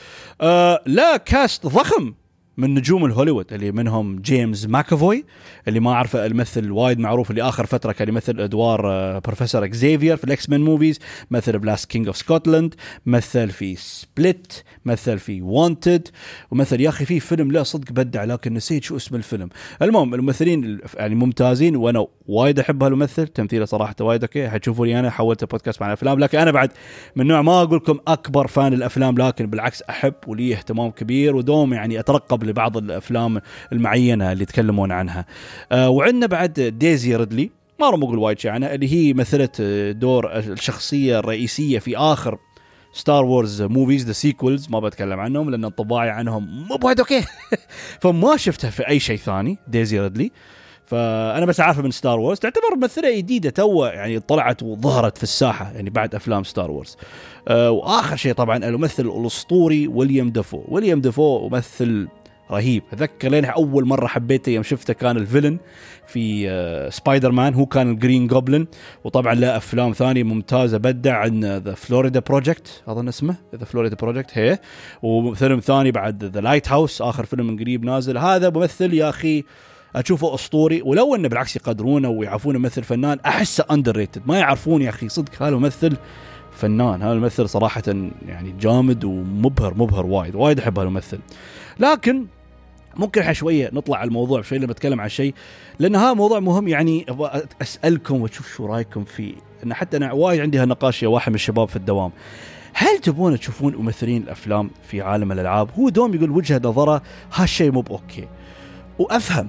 [0.86, 2.14] لا cast ضخم.
[2.58, 5.26] من نجوم الهوليوود اللي منهم James McAvoy
[5.68, 10.24] اللي ما أعرفه الممثل وايد معروف اللي آخر فترة كان يمثل أدوار Professor Xavier في
[10.24, 11.00] ال X-Men movies
[11.32, 14.54] مثل ب Last King of Scotland مثل في Split
[14.86, 16.08] مثل في Wanted
[16.52, 19.50] ومثل يا أخي في فيلم له صدق بدع لكن نسيت شو اسم الفيلم.
[19.82, 25.10] المهم الممثلين يعني ممتازين وأنا وايد أحب هالممثل تمثيله صراحة وايد okay حتشوفوا لي أنا
[25.10, 26.72] حولت بودكاست مع الأفلام لكن أنا بعد
[27.16, 31.74] من نوع ما أقول لكم أكبر fan الأفلام لكن بالعكس أحب ولي اهتمام كبير ودوم
[31.74, 35.26] يعني أترقب لبعض الأفلام المعينة اللي يتكلمون عنها.
[35.72, 39.62] آه وعندنا بعد Daisy Ridley ما راح أقول وايد شيء عنها اللي هي مثلت
[39.96, 42.38] دور الشخصية الرئيسية في آخر
[42.94, 47.26] Star Wars movies the sequels ما بتكلم عنهم لأن انطباعي عنهم مو بوايد okay.
[48.02, 50.32] فما شفتها في أي شيء ثاني Daisy Ridley.
[50.86, 55.72] فأنا بس عارفه من Star Wars تعتبر ممثله جديدة too يعني طلعت وظهرت في الساحة
[55.72, 56.98] يعني بعد أفلام Star Wars
[57.48, 62.08] أه وآخر شيء طبعا الممثل الأسطوري Willem Dafoe Willem Dafoe ممثل
[62.52, 62.84] رهيب.
[62.94, 65.58] أتذكر لين أول مرة حبيته يوم شفته كان ال villain
[66.08, 68.66] في آه سبايدر مان هو كان ال Green Goblin
[69.04, 70.78] وطبعا له أفلام ثانية ممتازة.
[70.78, 74.60] بدع عن The Florida Project أظن اسمه The Florida Project هي.
[75.02, 78.18] وفيلم ثاني بعد The Lighthouse آخر فيلم من قريب نازل.
[78.18, 79.44] هذا ممثل يا أخي
[79.96, 80.82] أشوفه أسطوري.
[80.82, 85.50] ولو أنه بالعكس يقدرونه ويعرفونه مثل فنان أحسه underrated ما يعرفون يا أخي صدق هذا
[85.50, 85.98] الممثل
[86.52, 87.02] فنان.
[87.02, 87.84] هذا الممثل صراحة
[88.28, 90.36] يعني جامد ومبهر مبهر وايد.
[90.36, 91.20] وايد أحب هالممثل
[91.80, 92.26] لكن
[92.96, 95.34] ممكن إحنا شوية نطلع على الموضوع شوية لما اتكلم عن شيء
[95.80, 96.68] لأن هذا موضوع مهم.
[96.68, 97.06] يعني
[97.62, 101.68] أسألكم وأشوف شو رأيكم فيه إن حتى أنا وايد عندي هالنقاش يا واحد من الشباب
[101.68, 102.12] في الدوام.
[102.74, 107.02] هل تبون تشوفون ممثلين الأفلام في عالم الألعاب؟ هو دوم يقول وجهة نظره
[107.34, 108.28] هالشيء مو بأوكي.
[109.00, 109.48] وأفهم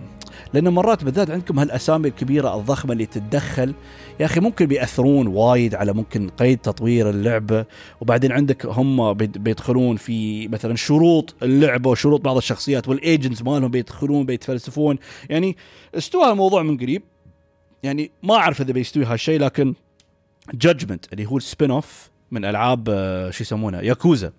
[0.53, 3.75] لأن مرات بالذات عندكم هالأسامي الكبيرة الضخمة اللي تتدخل
[4.23, 7.65] يا أخي ممكن بيأثرون وايد على ممكن قيد تطوير اللعبه
[8.01, 14.27] وبعدين عندك هم بيدخلون في مثلا شروط اللعبه وشروط بعض الشخصيات وال agents مالهم بيدخلون
[14.27, 14.99] بيتفلسفون.
[15.31, 15.57] يعني
[15.95, 17.03] استوى الموضوع من قريب.
[17.83, 19.75] يعني ما أعرف إذا بيستوي هالشيء لكن
[20.55, 22.85] Judgment اللي هو ال spin off من ألعاب
[23.31, 24.33] شو يسمونها ياكوزا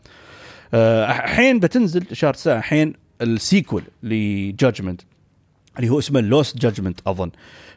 [0.74, 5.02] الحين بتنزل شهر تسعة الحين ال sequel ل Judgment
[5.78, 7.32] اللي هو اسمه Lost Judgment أظن.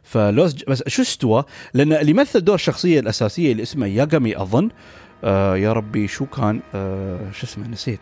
[0.06, 4.68] ف Lost بس شو استوى؟ لأن اللي يمثل دور الشخصية الأساسية اللي اسمه Yagami أظن
[5.24, 8.00] آه يا ربي شو كان؟ آه شو اسمه؟ نسيت.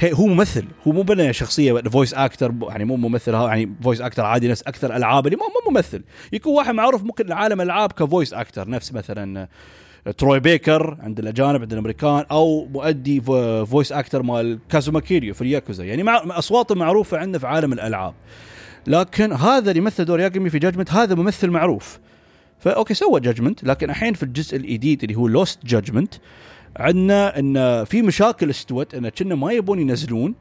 [0.00, 0.64] هي هو ممثل.
[0.86, 4.96] هو مو بنا شخصية voice actor يعني مو ممثل يعني voice actor عادي نفس أكثر
[4.96, 6.02] ألعاب اللي مو ممثل.
[6.32, 9.48] يكون واحد معروف ممكن عالم الالعاب ك voice actor نفس مثلا
[10.18, 13.20] Troy Baker عند الأجانب عند الأمريكان أو مؤدي
[13.66, 15.84] voice actor مال Kazuma Kiryu في الياكوزا.
[15.84, 18.14] يعني مع أصواته معروفة عندنا في عالم الألعاب.
[18.86, 21.98] لكن هذا اللي مثل دور Yagami في Judgment هذا ممثل معروف.
[22.58, 26.14] ف okay سوى Judgment لكن الحين في الجزء الجديد اللي هو Lost Judgment
[26.76, 30.34] عندنا إن في مشاكل استوت إن كنا ما يبون ينزلون.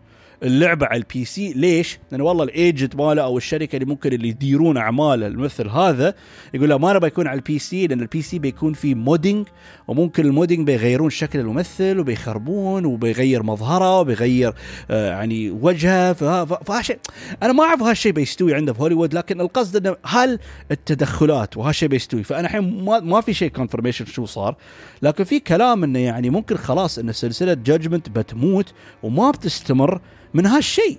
[0.43, 1.53] اللعبة على ال PC.
[1.53, 6.13] ليش؟ لأن والله ال agent ماله أو الشركة اللي ممكن اللي يديرون أعمال الممثل هذا
[6.53, 9.47] يقول له ما نبغى يكون على ال PC لأن ال PC بيكون فيه modding
[9.87, 14.53] وممكن ال modding بيغيرون شكل الممثل وبيخربون وبيغير مظهره وبيغير
[14.91, 16.13] آه يعني وجهه.
[16.13, 16.99] فهالشيء
[17.43, 20.39] أنا ما أعرف هالشيء بيستوي عنده في هوليوود لكن القصد إنه هل
[20.71, 24.55] التدخلات وهالشيء بيستوي؟ فأنا الحين ما, ما في شيء confirmation شو صار
[25.01, 28.73] لكن في كلام إنه يعني ممكن خلاص إن سلسلة Judgment بتموت
[29.03, 30.01] وما بتستمر.
[30.33, 30.97] من هالشيء.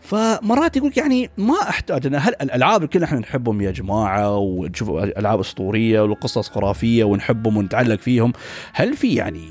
[0.00, 4.90] فمرات يقول يعني ما أحتاج ان هل الألعاب اللي كلنا إحنا نحبهم يا جماعة ونشوف
[4.90, 8.32] ألعاب أسطورية وقصص خرافية ونحبهم ونتعلق فيهم
[8.72, 9.48] هل في يعني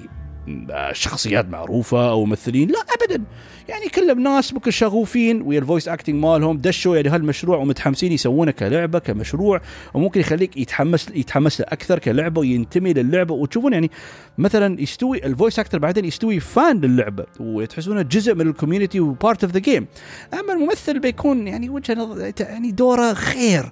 [0.91, 2.67] شخصيات معروفة أو ممثلين.
[2.67, 3.23] لا ابدا.
[3.67, 8.51] يعني كلهم ناس ممكن شغوفين ويا ال voice acting مالهم دشوا يعني هالمشروع ومتحمسين يسوونه
[8.51, 9.61] كلعبة كمشروع
[9.93, 13.33] وممكن يخليك يتحمس يتحمس له أكثر كلعبة وينتمي للعبة.
[13.33, 13.91] وتشوفون يعني
[14.37, 19.08] مثلا يستوي ال voice actor بعدين يستوي fan للعبة وتحسونه جزء من ال community و
[19.08, 19.87] part of the game
[20.33, 23.71] أما الممثل بيكون يعني وجهة يعني دوره خير.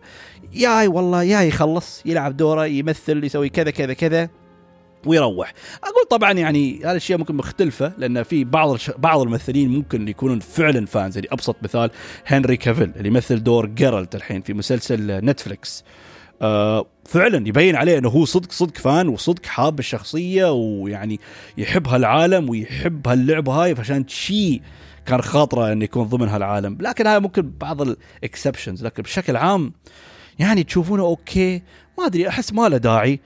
[0.54, 4.41] ياي والله ياي يخلص يلعب دوره يمثل يسوي كذا كذا كذا.
[5.06, 5.54] ويروح.
[5.84, 10.86] أقول طبعا يعني هذه الأشياء ممكن مختلفة لأن في بعض بعض الممثلين ممكن يكونون فعلا
[10.86, 11.18] fans.
[11.18, 11.92] يعني أبسط مثال
[12.28, 15.84] Henry Cavill اللي يمثل دور Geralt الحين في مسلسل Netflix
[16.42, 21.20] آه فعلا يبين عليه إنه هو صدق صدق fan وصدق حاب الشخصية ويعني
[21.58, 24.62] يحب هالعالم ويحب هاللعبة هاي فعشان شيء
[25.06, 26.78] كان خاطره إنه يكون ضمن هالعالم.
[26.82, 29.74] لكن هاي ممكن بعض ال exceptions لكن بشكل عام
[30.40, 31.62] يعني تشوفونه okay
[31.98, 33.20] ما أدري أحس ما له داعي.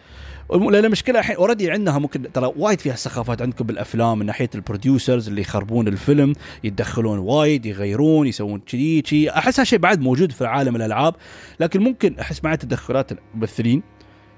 [0.52, 4.63] لأن المشكلة الحين already عندها ممكن ترى وايد فيها سخافات عندكم بالأفلام من ناحية ال
[4.63, 6.34] producers اللي يخربون الفيلم
[6.64, 9.30] يتدخلون وايد يغيرون يسوون كذي كذي.
[9.30, 11.16] أحس هالشيء بعد موجود في عالم الألعاب
[11.60, 13.84] لكن ممكن أحس مع تدخلات الممثلين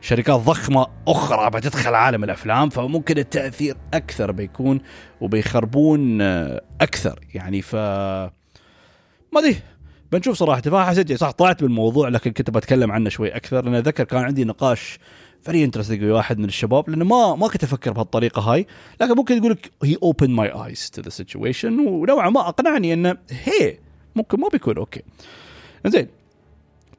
[0.01, 4.79] شركات ضخمة أخرى بتدخل عالم الأفلام فممكن التأثير أكثر بيكون
[5.21, 6.21] وبيخربون
[6.81, 7.19] أكثر.
[7.33, 9.55] يعني ف ما أدري
[10.11, 10.61] بنشوف صراحة.
[10.61, 14.99] فحسيت صح طلعت بالموضوع لكن كنت بتكلم عنه شوي أكثر لأن أتذكر كان عندي نقاش
[15.47, 18.67] very interesting واحد من الشباب لأنه ما ما كنت أفكر بهالطريقة هاي.
[19.01, 23.17] لكن ممكن يقول لك he open my eyes to the situation ونوعا ما أقنعني إنه
[23.29, 23.77] هي
[24.15, 25.01] ممكن ما بيكون okay
[25.85, 26.07] زين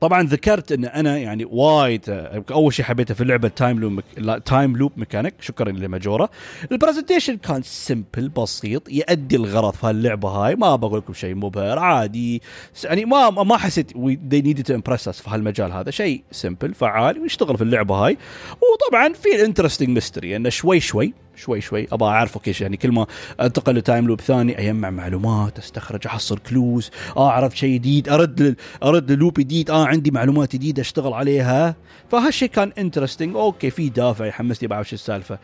[0.00, 2.02] طبعا ذكرت إن أنا يعني وايد
[2.50, 4.00] أول شيء حبيته في اللعبه time loop
[4.44, 6.28] time loop mechanic شكرا ل Majora
[6.72, 10.54] ال presentation كان simple بسيط يؤدي الغرض في هاللعبة هاي.
[10.54, 12.42] ما بقول لكم شيء مبهر عادي.
[12.84, 13.92] يعني ما ما حسيت
[14.30, 15.90] they needed to impress us في هالمجال هذا.
[15.90, 18.18] شيء simple فعال ويشتغل في اللعبة هاي.
[18.50, 22.76] وطبعا في ال interesting mystery إنه شوي شوي شوي شوي ابى اعرف okay يعني.
[22.76, 23.06] كل ما
[23.40, 28.56] أنتقل ل time loop ثاني اجمع معلومات أستخرج أحصل clues عرفت شيء جديد أرد لل...
[28.82, 31.74] أرد لل loop جديد آه عندي معلومات جديدة أشتغل عليها.
[32.10, 35.38] فهالشيء كان interesting okay في دافع يحمسني بعرف شو السالفة.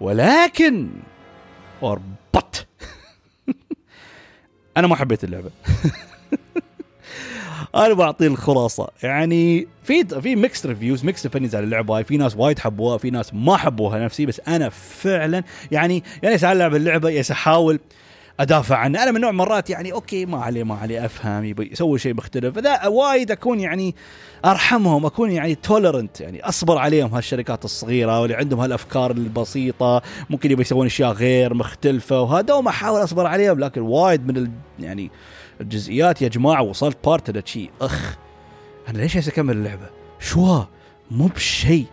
[0.00, 0.88] ولكن
[1.82, 2.00] or
[2.34, 2.66] but
[4.76, 5.50] أنا ما حبيت اللعبة.
[7.74, 8.88] أنا بعطي الخلاصة.
[9.02, 12.04] يعني في في mixed reviews mixed opinions على اللعبة هاي.
[12.04, 16.74] في ناس وايد حبوها في ناس ما حبوها نفسي بس أنا فعلا يعني يعني ألعب
[16.74, 17.80] اللعبة يا أحاول
[18.40, 22.14] أدافع عنه أنا من نوع مرات يعني okay ما عليه ما عليه أفهم يسوي شيء
[22.14, 22.54] مختلف.
[22.54, 23.94] فذا وايد أكون يعني
[24.44, 30.02] أرحمهم أكون يعني tolerant يعني أصبر عليهم هالشركات الصغيرة واللي عندهم هالأفكار البسيطة.
[30.30, 34.50] ممكن يبي يسوون أشياء غير مختلفة وهذا وما أحاول أصبر عليهم لكن وايد من ال
[34.78, 35.10] يعني
[35.60, 37.70] الجزئيات يا جماعة وصلت part شيء.
[37.80, 38.16] أخ
[38.88, 39.90] أنا ليش أكمل اللعبة؟
[40.20, 40.64] شو؟
[41.10, 41.86] مو بشيء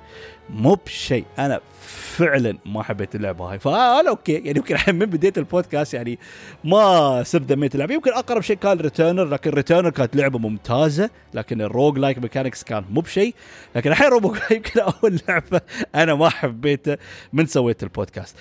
[0.50, 1.26] مو بشيء.
[1.40, 3.60] أنا فعلا ما حبيت اللعبة هاي.
[3.60, 4.34] فانا okay.
[4.34, 6.20] يعني يمكن الحين من بديت البودكاست يعني
[6.64, 7.94] ما سب دميت اللعبة.
[7.94, 12.86] يمكن أقرب شيء كان Returnal لكن Returnal كانت لعبة ممتازة لكن ال roguelike mechanics كان
[12.90, 13.36] مو بشيء.
[13.76, 15.62] لكن الحين روبو يمكن أول لعبة
[15.96, 16.98] أنا ما حبيته
[17.34, 18.36] من سويت البودكاست.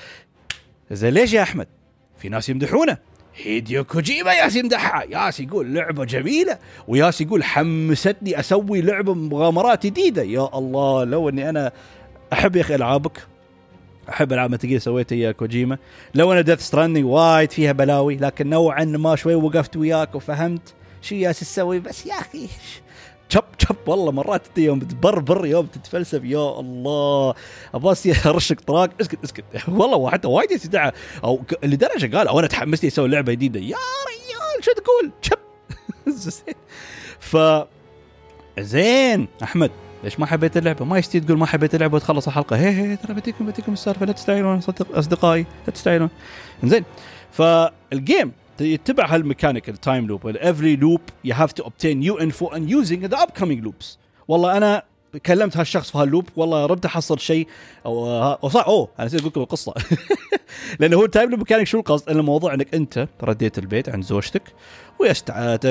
[0.91, 1.69] زين ليش يا أحمد؟
[2.19, 2.99] في ناس يمدحونه.
[3.43, 6.59] Hideo Kojima ياس يمدحها ياس يقول لعبة جميلة
[6.89, 10.23] وياس يقول حمستني أسوي لعبة مغامرات جديدة.
[10.23, 11.73] يا الله لو إني أنا
[12.33, 13.27] أحب يا أخي ألعابك
[14.09, 15.79] أحب ألعاب متى سويتها يا كوجيما.
[16.15, 21.15] لو أنا Death Stranding وايد فيها بلاوي لكن نوعا ما شوي وقفت وياك وفهمت شو
[21.15, 22.49] ياس تسوي بس يا أخي
[23.29, 27.35] شب شب والله مرات انت يوم تبربر يوم تتفلسف يا الله.
[27.75, 28.91] اباس ارشك طراق.
[29.01, 29.45] اسكت اسكت.
[29.69, 30.93] والله حتى وايد يستدعى
[31.25, 33.61] أو لدرجة قال أو أنا تحمست أسوي لعبة جديدة.
[33.61, 33.77] يا
[34.09, 35.39] ريال شو تقول؟ شب
[37.21, 37.37] ف
[38.61, 39.29] زين.
[39.43, 39.71] أحمد
[40.05, 42.57] ليش ما حبيت اللعبة؟ ما يستي تقول ما حبيت اللعبة وتخلص الحلقة.
[42.57, 44.07] هي هي ترى بديكم بديكم السالفة.
[44.07, 44.61] لا تستعجلون
[44.95, 45.47] أصدقائي.
[45.67, 46.11] لا تستعجلون
[46.65, 46.85] زين.
[47.33, 52.19] فال game يتبع هال mechanic ال time loop every loop you have to obtain new
[52.19, 53.99] info and use it in the upcoming loops
[54.29, 54.83] والله أنا
[55.27, 57.47] كلمت هالشخص في هال loop والله ردت احصل شيء
[57.87, 59.75] أو أو صح أوه أنا نسيت أقول لكم القصة
[60.81, 64.05] لأنه هو ال time loop mechanic شو القصد؟ ان الموضوع إنك أنت رديت البيت عند
[64.05, 64.43] زوجتك
[64.99, 65.31] ويست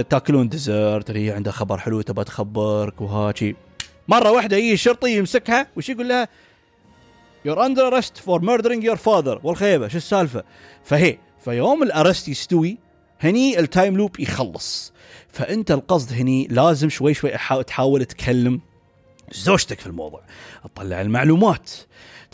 [0.09, 3.55] تاكلون dessert هي عندها خبر حلو تبغى تخبرك وهاجي
[4.07, 6.27] مرة واحدة يجي الشرطي يمسكها وش يقول لها؟
[7.45, 10.43] you're under arrest for murdering your father والخيبة شو السالفة؟
[10.83, 12.77] فهي فيوم ال arrest يستوي
[13.21, 14.93] هني ال time loop يخلص.
[15.29, 17.31] فأنت القصد هني لازم شوي شوي
[17.67, 18.61] تحاول تكلم
[19.31, 20.21] زوجتك في الموضوع
[20.63, 21.71] تطلع المعلومات.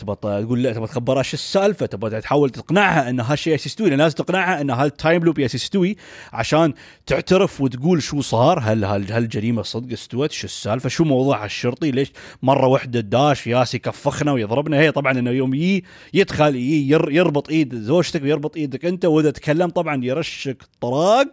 [0.02, 4.60] تبغى تقول له تبغى تخبرها إيش السالفة تبغى تحاول تقنعها إن هالشيء يستوي لازم تقنعها
[4.60, 5.96] إن هال time loop يستوي
[6.32, 6.74] عشان
[7.06, 12.66] تعترف وتقول شو صار هل هالجريمه صدق استوت شو السالفة شو موضوع الشرطي ليش مرة
[12.66, 14.80] واحدة داش ياس يكفخنا ويضربنا.
[14.80, 15.84] هي طبعا إنه يوم يي
[16.14, 21.28] يدخل يي يربط إيد زوجتك ويربط إيدك أنت وإذا تكلم طبعا يرشك طراق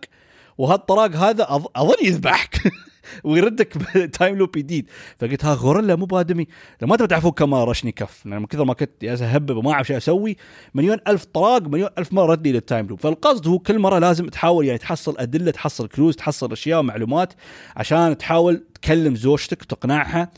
[0.57, 2.61] وهالطراق هذا أظن يذبحك.
[3.23, 4.89] ويردك ب time loop جديد
[5.19, 6.47] فقلت ها غوريلا مو بادمي.
[6.81, 8.25] لما تبي تعرفون كم رشني كف.
[8.25, 10.37] من كثر ما كنت أهبب وما أعرف شو أسوي
[10.73, 14.27] مليون ألف طراق مليون ألف مرة ردني لل time loop فالقصد هو كل مرة لازم
[14.27, 17.33] تحاول يعني تحصل أدلة تحصل clues تحصل أشياء ومعلومات
[17.75, 20.31] عشان تحاول تكلم زوجتك وتقنعها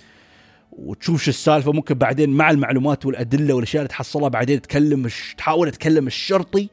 [0.71, 1.71] وتشوف شو السالفة.
[1.71, 6.69] ممكن بعدين مع المعلومات والأدلة والأشياء اللي تحصلها بعدين تكلم تحاول تكلم الشرطي.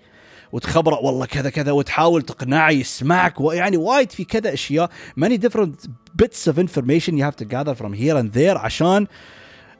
[0.53, 3.40] وتخبره والله كذا كذا وتحاول تقنعه يسمعك.
[3.40, 4.90] ويعني وايد في كذا أشياء.
[5.20, 5.88] Many different
[6.22, 9.07] bits of information you have to gather from here and there عشان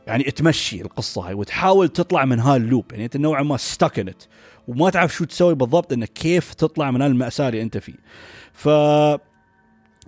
[0.07, 4.15] يعني تمشي القصة هاي وتحاول تطلع من هاللوب يعني أنت نوعا ما ستك ان
[4.69, 7.95] وما تعرف شو تسوي بالضبط إنك كيف تطلع من المأساة اللي أنت فيه.
[8.53, 8.69] ف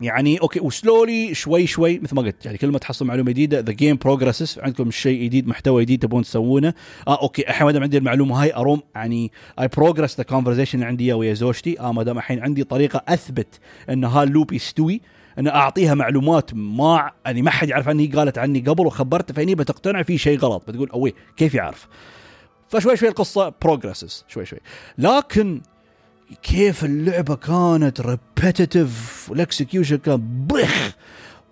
[0.01, 3.61] يعني okay و slowly شوي شوي مثل ما قلت يعني كل ما تحصل معلومة جديدة
[3.61, 6.75] the game progresses عندكم شيء جديد محتوى جديد تبون تسوونه.
[7.09, 10.87] آه okay الحين ما دام عندي المعلومة هاي أروم يعني I progress the conversation اللي
[10.87, 11.81] عندي ويا زوجتي.
[11.81, 15.01] آه ما دام الحين عندي طريقة أثبت إن هال loop يستوي
[15.39, 20.03] إن أعطيها معلومات ما يعني ما حد يعرف عني قالت عني قبل وخبرته فهني بتقتنع
[20.03, 21.89] في شيء غلط بتقول أوي كيف يعرف؟
[22.69, 24.59] فشوي شوي القصة progresses شوي شوي.
[24.99, 25.61] لكن
[26.43, 30.97] كيف اللعبة كانت repetitive وال execution كان بخ.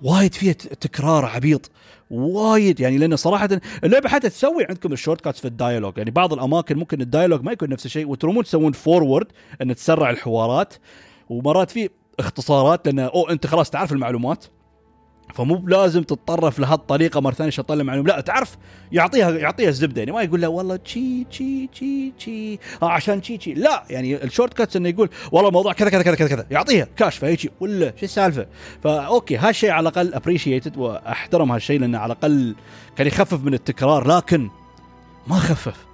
[0.02, 1.70] وايد فيها تكرار عبيط.
[2.10, 3.48] وايد يعني لأن صراحة
[3.84, 7.42] اللعبة حتى تسوي عندكم ال shortcuts في ال dialogue يعني بعض الأماكن ممكن ال dialogue
[7.42, 9.26] ما يكون نفس الشيء وترمون تسوون forward
[9.62, 10.74] إن تسرع الحوارات.
[11.28, 14.44] ومرات في اختصارات لأن أو أنت خلاص تعرف المعلومات.
[15.34, 18.56] فمو بلازم تتطرق لهالطريقة مرة ثانية عشان تطلع معلومه لا تعرف
[18.92, 20.00] يعطيها يعطيها الزبدة.
[20.00, 22.58] يعني ما يقول له والله تشي تشي تشي تشي.
[22.82, 23.54] آه عشان تشي تشي.
[23.54, 26.46] لا يعني ال shortcuts إنه يقول والله الموضوع كذا كذا كذا كذا كذا.
[26.50, 28.46] يعطيها كاش فيجي ولا شو السالفة؟
[28.82, 32.54] ف okay هالشيء على الأقل appreciated وأحترم هالشيء لأنه على الأقل
[32.96, 34.48] كان يخفف من التكرار لكن
[35.26, 35.86] ما خفف.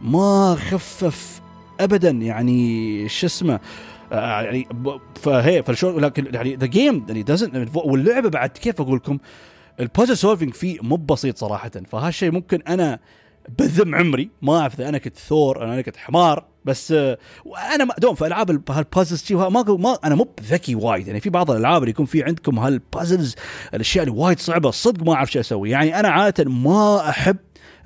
[0.00, 1.40] ما خفف
[1.80, 2.10] ابدا.
[2.10, 3.60] يعني شو اسمه؟
[4.12, 4.68] يعني
[5.22, 9.18] فهي فالشغل لكن يعني the game يعني doesn't واللعبة بعد كيف أقول لكم؟
[9.80, 11.70] ال puzzle solving فيه مو بسيط صراحة.
[11.90, 12.98] فهالشيء ممكن أنا
[13.58, 18.14] بذم عمري ما أعرف إذا أنا كنت ثور أنا كنت حمار بس آه، وأنا دوم
[18.14, 21.06] في العاب هال puzzles ما ما أنا مو ذكي وايد.
[21.06, 23.34] يعني في بعض الألعاب اللي يكون في عندكم هال puzzles
[23.74, 25.70] الأشياء اللي وايد صعبة صدق ما أعرف شو أسوي.
[25.70, 27.36] يعني أنا عادة ما أحب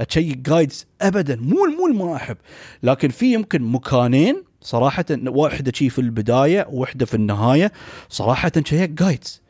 [0.00, 1.36] أ check guides ابدا.
[1.36, 2.36] مو مو ما أحب.
[2.82, 7.72] لكن في يمكن مكانين صراحة واحدة شي في البداية وواحدة في النهاية
[8.08, 9.42] صراحة check guides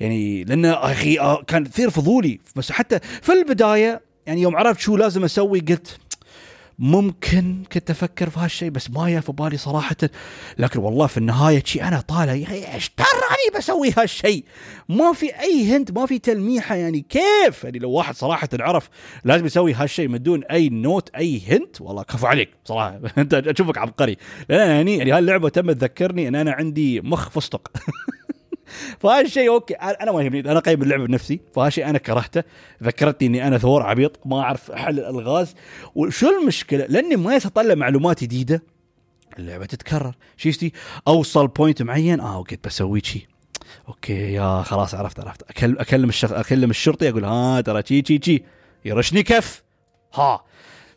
[0.00, 2.40] يعني لأن أخي آه، كان كثير فضولي.
[2.56, 5.98] بس حتى في البداية يعني يوم عرفت شو لازم أسوي قلت
[6.80, 9.96] ممكن كنت أفكر في هالشيء بس ما في بالي صراحة.
[10.58, 14.44] لكن والله في النهاية شي أنا طالع إيش تراني بسوي هالشيء؟
[14.88, 17.04] ما في أي hint ما في تلميحة يعني.
[17.08, 18.88] كيف؟ يعني لو واحد صراحة عرف
[19.24, 23.00] لازم يسوي هالشيء من دون أي note أي hint والله كفو عليك صراحة.
[23.18, 24.16] أنت أشوفك عبقري.
[24.48, 27.68] لأن يعني يعني هاللعبه تم تذكرني إن أنا عندي مخ فستق.
[29.00, 32.42] فهالشيء okay أنا ما يهمني أنا قيم اللعبة بنفسي فهالشيء أنا كرهته
[32.82, 35.54] ذكرتني إني أنا ثور عبيط ما أعرف أحل الألغاز.
[35.94, 38.62] وشو المشكلة؟ لأني ما اطلع معلومات جديدة
[39.38, 40.14] اللعبة تتكرر.
[40.36, 40.72] شيستي
[41.08, 43.28] أوصل point معين آه okay بسوي شي.
[43.88, 45.42] okay يا خلاص عرفت عرفت.
[45.42, 46.32] اكلم أكلم الشخ...
[46.32, 48.44] أكلم الشرطي أقول ها ترى شي شي شي.
[48.84, 49.62] يرشني كف
[50.14, 50.44] ها.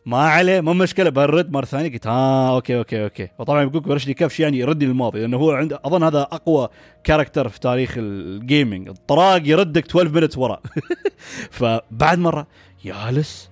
[0.06, 3.30] ما عليه مو مشكلة برد مرة ثانية قلت ها okay okay okay.
[3.40, 6.70] وطبعا يقول برش لي كفش يعني يردني للماضي لأنه هو عنده أظن هذا أقوى
[7.04, 10.60] character في تاريخ ال gaming الطراق يردك 12 minute ورا
[11.52, 12.48] فبعد مرة
[12.86, 13.50] جالس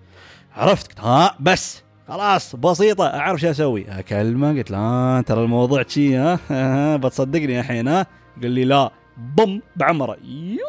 [0.56, 3.86] عرفت ها بس خلاص بسيطة أعرف شو أسوي.
[4.00, 8.06] أكلمه قلت لا ترى الموضوع شي ها بتصدقني الحين ها
[8.42, 8.92] قال لي لا.
[9.18, 10.66] بم بعمره يو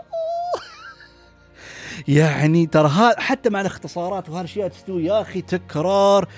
[2.08, 5.04] يعني ترى حتى مع الاختصارات وهالاشياء تستوي.
[5.04, 6.28] يا أخي تكرار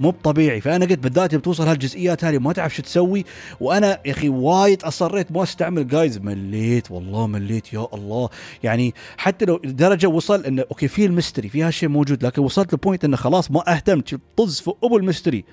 [0.00, 3.24] مو طبيعي فأنا قلت بالذات بتوصل هالجزئيات هذه ما تعرف شو تسوي.
[3.60, 7.72] وأنا يا أخي وايد أصريت ما أستعمل جايز مليت والله مليت.
[7.72, 8.28] يا الله.
[8.62, 12.24] يعني حتى لو درجة وصل انه okay في ال mystery في هالشيء موجود.
[12.24, 14.02] لكن وصلت ل point إنه خلاص ما اهتم
[14.36, 15.44] طز في أبو ال mystery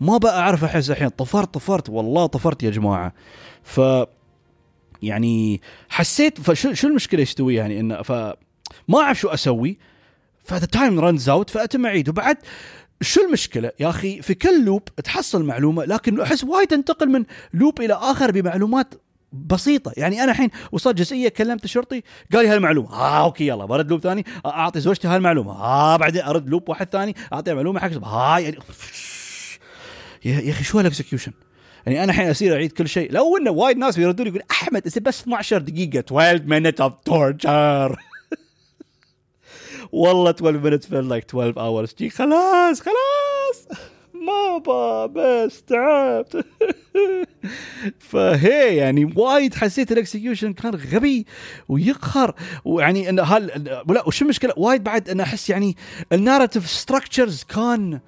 [0.00, 1.08] ما بقى أعرف أحس الحين.
[1.08, 1.88] طفرت طفرت.
[1.88, 3.12] والله طفرت يا جماعة.
[3.62, 3.80] ف
[5.02, 8.12] يعني حسيت فشو شو المشكلة يستوي يعني؟ انه ف
[8.88, 9.78] ما أعرف شو أسوي.
[10.44, 12.08] ف the time runs out فأتم أعيد.
[12.08, 12.36] وبعد
[13.00, 17.80] شو المشكلة؟ يا أخي في كل loop تحصل معلومة لكن أحس وايد أنتقل من loop
[17.80, 18.94] إلى آخر بمعلومات
[19.32, 19.92] بسيطة.
[19.96, 22.02] يعني أنا الحين وصلت جزئية كلمت الشرطي
[22.32, 22.92] قال لي هالمعلومة.
[22.92, 25.52] آه okay يلا برد loop ثاني أعطي زوجتي هالمعلومة.
[25.52, 28.58] آه بعدين أرد loop واحد ثاني أعطي معلومة حق ها يعني
[30.24, 31.32] يا أخي شو هال execution
[31.86, 33.12] يعني أنا الحين اصير أعيد كل شيء.
[33.12, 37.98] لو إنه وايد ناس بيردوا لي يقول أحمد بس 12 دقيقة 12 minutes of torture.
[39.92, 41.94] والله 12 minutes felt like 12 hours.
[41.98, 43.78] جي خلاص خلاص.
[44.14, 46.46] ما بس تعبت.
[48.10, 51.26] فهي يعني وايد حسيت ال execution كان غبي
[51.68, 52.34] ويقهر.
[52.64, 53.46] ويعني انه هل
[53.88, 55.76] لا وش المشكلة؟ وايد بعد أنا أحس يعني
[56.12, 58.00] ال narrative structures كان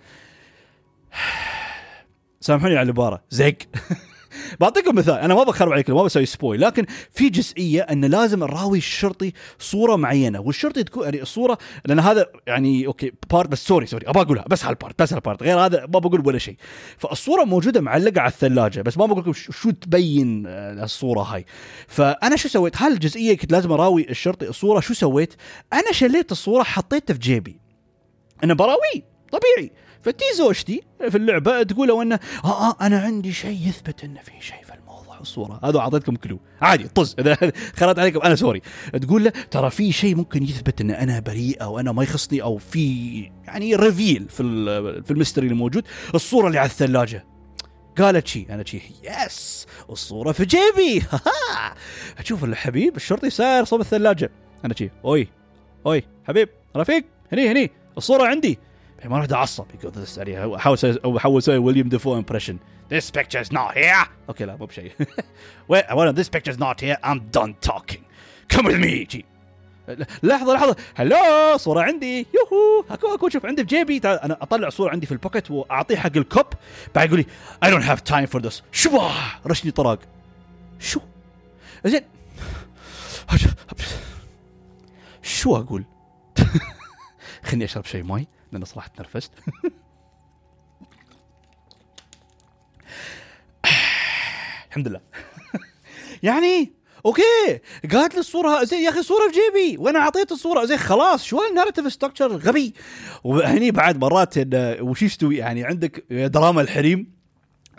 [2.40, 3.22] سامحوني على العبارة.
[3.30, 3.56] زق
[4.60, 8.78] بعطيكم مثال أنا ما بخرب عليكم ما بسوي spoil لكن في جزئية أن لازم نراوي
[8.78, 14.08] الشرطي صورة معينة والشرطي تكون يعني الصورة لأن هذا يعني okay part بس sorry sorry
[14.08, 16.56] أبغى أقولها بس هال part بس هال part غير هذا ما بقول ولا شيء.
[16.98, 21.46] فالصورة موجودة معلقة على الثلاجة بس ما بقول لكم شو تبين آه، الصورة هاي.
[21.88, 25.34] فأنا شو سويت؟ هالجزئية كنت لازم أراوي الشرطي الصورة شو سويت؟
[25.72, 27.60] أنا شليت الصورة حطيتها في جيبي.
[28.44, 29.02] أنا براويه
[29.32, 29.72] طبيعي.
[30.02, 34.32] فهي زوجتي في اللعبة تقول له انه آه, آه أنا عندي شيء يثبت انه في
[34.40, 35.60] شيء في الموضوع الصورة.
[35.64, 37.16] هذا أعطيتكم clue عادي طز.
[37.18, 37.34] إذا
[37.80, 38.62] خلت عليكم أنا sorry
[39.02, 42.58] تقول له ترى في شيء ممكن يثبت إن أنا بريء أو أنا ما يخصني أو
[42.58, 44.42] في يعني reveal في
[45.02, 45.84] في ال mystery الموجود
[46.14, 47.24] الصورة اللي على الثلاجة.
[47.98, 51.02] قالت شي أنا شي yes الصورة في جيبي.
[52.18, 54.30] أشوف الحبيب الشرطي ساير صوب الثلاجة.
[54.64, 55.28] أنا شي oi
[55.86, 58.58] oi حبيب رفيق هني هني الصورة عندي.
[59.04, 60.78] ما راح اعصب يقول يعني احاول
[61.16, 62.58] احاول أسوي ويليام دافو impression
[62.90, 64.08] This picture's not here.
[64.28, 64.92] okay لا مو بشيء.
[65.72, 65.84] Wait,
[66.16, 66.96] this picture's not here.
[67.04, 68.04] I'm done talking.
[68.48, 69.06] Come with me.
[69.06, 69.24] جي.
[70.22, 74.90] لحظة لحظة hello صورة عندي يوهو اكو اكو شوف عندي في جيبي أنا أطلع صورة
[74.90, 76.46] عندي في ال pocket وأعطيه حق ال cop
[76.94, 77.26] بعد يقول لي
[77.64, 79.00] I don't have time for this شو؟
[79.46, 79.98] رشني طراق
[80.78, 81.00] شو؟
[81.84, 82.02] زين
[85.22, 85.84] شو أقول؟
[87.44, 89.30] خليني أشرب شيء ماي لأن صراحة تنرفزت.
[94.68, 95.00] الحمد لله.
[96.22, 96.72] يعني
[97.06, 97.60] okay
[97.92, 101.38] قالت لي الصورة زين يا أخي صورة في جيبي وأنا أعطيت الصورة زين خلاص شو
[101.50, 102.74] ال narrative structure الغبي
[103.24, 104.34] وهني بعد مرات
[104.80, 107.19] وش يستوي؟ يعني عندك دراما الحريم.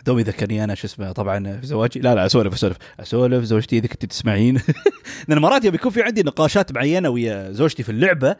[0.06, 2.00] دوبي ذكرني أنا شو اسمه طبعا في زواجي.
[2.00, 4.60] لا لا أسولف أسولف أسولف زوجتي إذا كنت تسمعين.
[5.28, 8.36] لأن مرات يبي يكون في عندي نقاشات معينة ويا زوجتي في اللعبة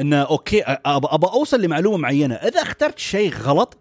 [0.00, 2.34] انه okay ابى ابى أوصل لمعلومة معينة.
[2.34, 3.78] إذا اخترت شيء غلط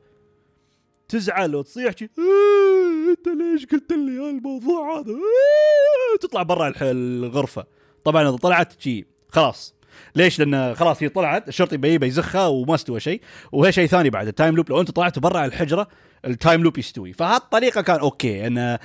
[1.07, 7.65] تزعل وتصيح شي "آه، أنت ليش قلت لي هالموضوع هذا؟ آه، تطلع برا الغرفة.
[8.03, 9.75] طبعا إذا طلعت شي خلاص.
[10.15, 13.21] ليش؟ لأن خلاص هي طلعت الشرطي بيزخها وما استوى شيء.
[13.51, 14.69] وهي شيء ثاني بعد ال time loop.
[14.69, 15.87] لو أنت طلعت برا الحجرة
[16.25, 17.13] ال time loop يستوي.
[17.13, 18.47] فهالطريقة كان okay.
[18.47, 18.79] أنا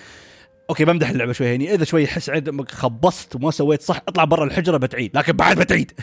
[0.71, 1.75] okay بمدح اللعبة شوي هني.
[1.75, 5.17] إذا شوي أحس عندك خبصت وما سويت صح اطلع برا الحجرة بتعيد.
[5.17, 5.93] لكن بعد بتعيد.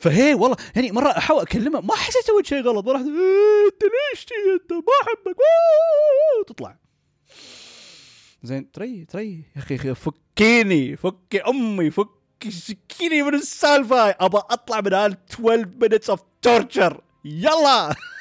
[0.00, 1.80] فهي والله يعني مرة أحاول أكلمها.
[1.80, 2.88] ما حسيت سويت شيء غلط.
[2.88, 3.06] راح إيه
[3.66, 4.26] أنت ليش
[4.62, 5.36] أنت ما أحبك.
[6.48, 6.78] تطلع.
[8.42, 9.44] زين تري تري.
[9.56, 12.08] يا أخي فكيني فكي أمي فك
[12.48, 16.96] سكيني من السالفة ابى أطلع من هال 12 minutes of torture.
[17.24, 17.94] يلا.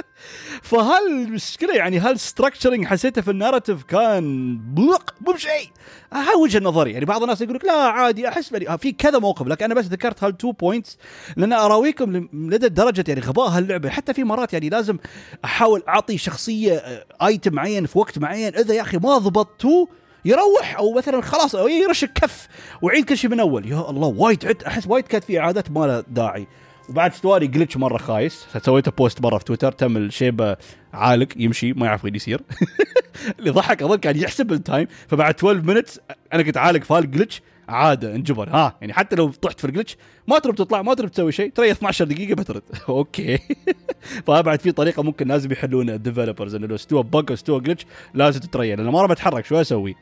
[0.62, 5.70] فهالمشكله يعني هال structuring حسيته في ال narrative كان بلق؟ مو بشيء.
[6.12, 6.92] هاي وجهة نظري.
[6.92, 10.24] يعني بعض الناس يقول لك لا عادي أحس في كذا موقف لكن أنا بس ذكرت
[10.24, 10.98] هال two points
[11.36, 13.90] لأن أراويكم لدى درجة يعني غباء هاللعبة.
[13.90, 14.98] حتى في مرات يعني لازم
[15.44, 19.88] أحاول أعطي شخصية آه، item معين في وقت معين إذا يا أخي ما ضبطتوه
[20.24, 22.48] يروح أو مثلا خلاص أو يرش الكف
[22.82, 23.66] ويعيد كل شيء من أول.
[23.66, 26.46] يا الله وايد عد أحس وايد كانت في إعادات ما داعي.
[26.88, 28.46] وبعد استوى لي glitch مرة خايس.
[28.62, 30.56] سويته post مرة في تويتر تم الشيبه
[30.92, 32.40] عالق يمشي ما يعرف وين يصير.
[33.38, 36.00] اللي ضحك أظن كان يحسب ال time فبعد 12 minutes
[36.32, 38.48] أنا كنت عالق فال glitch عادة انجبر.
[38.48, 39.96] ها يعني حتى لو طحت في ال glitch
[40.28, 42.62] ما ترى تطلع ما ترى تسوي شيء ترى 12 دقيقة بترد.
[42.88, 43.38] okay.
[44.26, 48.40] فبعد في طريقة ممكن لازم يحلون ال developers إنه لو استوى bug استوى glitch لازم
[48.40, 49.96] تتريا لأن ما بتحرك شو أسوي؟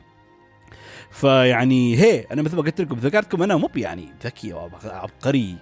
[1.11, 4.53] فيعني هي أنا مثل ما قلت لكم ذكرتكم أنا مو يعني ذكي
[4.83, 5.57] عبقري.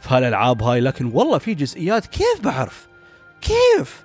[0.00, 2.88] في هالالعاب هاي لكن والله في جزئيات كيف بعرف؟
[3.40, 4.04] كيف؟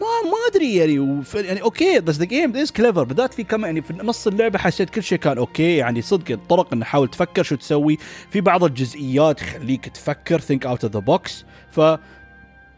[0.00, 1.22] ما ما أدري يعني.
[1.34, 4.90] يعني okay بس the game is clever بدات في كم يعني في نص اللعبة حسيت
[4.90, 7.98] كل شيء كان okay يعني صدق الطرق انه حاول تفكر شو تسوي
[8.30, 11.30] في بعض الجزئيات يخليك تفكر think out of the box
[11.70, 11.80] ف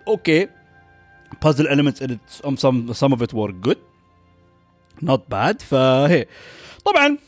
[0.08, 0.48] okay
[1.44, 3.14] puzzle elements in it some some some
[3.62, 3.78] good
[5.02, 6.26] not bad فهي
[6.84, 7.18] طبعا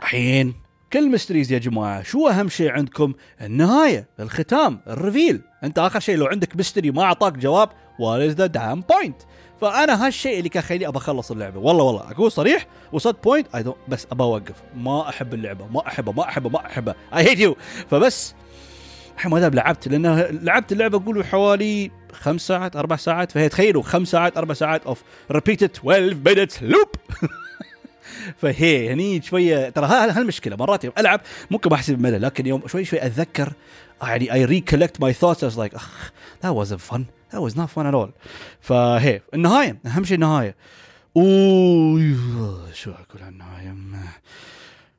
[0.00, 5.40] الحين كل mysteries يا جماعة شو أهم شيء عندكم؟ النهاية الختام ال reveal.
[5.64, 7.68] أنت آخر شيء لو عندك mystery ما أعطاك جواب
[7.98, 9.16] what is the damn point
[9.60, 11.60] فأنا هالشيء اللي كان خليني أبى أخلص اللعبة.
[11.60, 14.54] والله والله اكون صريح وصلت point I بس أبى أوقف.
[14.76, 16.94] ما أحب اللعبة ما أحبها ما أحبها ما أحبها.
[17.16, 17.56] I hate you
[17.90, 18.34] فبس
[19.16, 23.32] الحين ما دام لعبت لأنه لعبت اللعبة قولوا حوالي خمس ساعات أربع ساعات.
[23.32, 26.88] فهي تخيلوا خمس ساعات أربع ساعات of repeated 12 minutes loop
[28.36, 31.20] فهي هني شوية ترى ها هالمشكله مرات يوم ألعب
[31.50, 33.52] ممكن احس بملل لكن يوم شوي شوي أتذكر
[34.02, 36.12] يعني I recollect my thoughts I like أخ
[36.42, 37.00] that wasn't fun
[37.30, 38.10] that was not fun at all.
[38.60, 40.56] فهي النهاية أهم شيء النهاية.
[41.16, 43.76] أوه شو أقول عن النهاية؟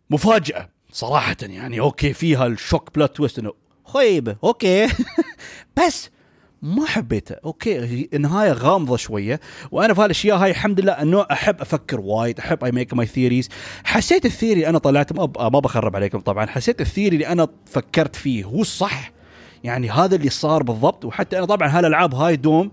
[0.10, 3.54] مفاجأة صراحة يعني okay فيها ال shock plot twist إنه
[3.94, 4.88] خيبه okay.
[5.78, 6.10] بس
[6.62, 7.36] ما حبيته.
[7.46, 9.40] okay هي النهايه غامضة شوية
[9.72, 13.50] وأنا في هالأشياء هاي الحمد لله إنه أحب أفكر وايد أحب I make my theories
[13.84, 17.28] حسيت ال theory اللي أنا طلعت ما ما بخرب عليكم طبعا حسيت ال theory اللي
[17.28, 19.12] أنا فكرت فيه هو الصح.
[19.64, 22.72] يعني هذا اللي صار بالضبط وحتى أنا طبعا هالألعاب هاي دوم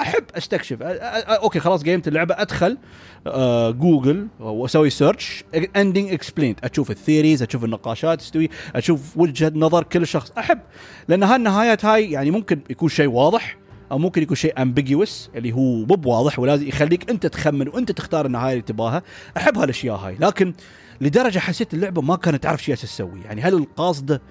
[0.00, 0.82] أحب أستكشف.
[0.82, 2.34] okay خلاص قيمت اللعبة.
[2.38, 2.78] أدخل
[3.26, 5.44] آه جوجل وأسوي search
[5.76, 10.32] ending explained أشوف ال theories أشوف النقاشات أستوي أشوف وجهة نظر كل شخص.
[10.38, 10.60] أحب
[11.08, 13.56] لأن هالنهايات هاي يعني ممكن يكون شيء واضح
[13.92, 18.26] أو ممكن يكون شيء ambiguous اللي هو مو بواضح ولازم يخليك أنت تخمن وأنت تختار
[18.26, 19.02] النهايه اللي تباها.
[19.36, 20.16] أحب هالأشياء هاي.
[20.20, 20.54] لكن
[21.00, 23.20] لدرجة حسيت اللعبة ما كانت تعرف شيء تسوي.
[23.24, 24.22] يعني هل القاصده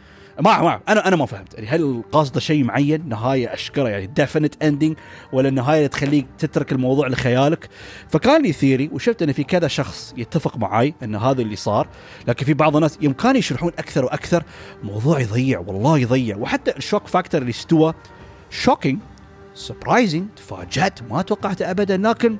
[0.41, 1.53] ما ما أنا أنا ما فهمت.
[1.53, 4.95] يعني هل القاصده شيء معين؟ نهاية أشكره يعني definite ending
[5.33, 7.69] ولا النهاية تخليك تترك الموضوع لخيالك؟
[8.09, 11.87] فكان لي theory وشفت إن في كذا شخص يتفق معي إن هذا اللي صار.
[12.27, 14.43] لكن في بعض الناس يوم كانوا يشرحون أكثر وأكثر.
[14.83, 16.37] موضوع يضيع والله يضيع.
[16.37, 17.93] وحتى ال shock factor اللي استوى
[18.49, 18.99] shocking
[19.53, 21.97] surprising تفاجأت ما توقعت ابدا.
[21.97, 22.37] لكن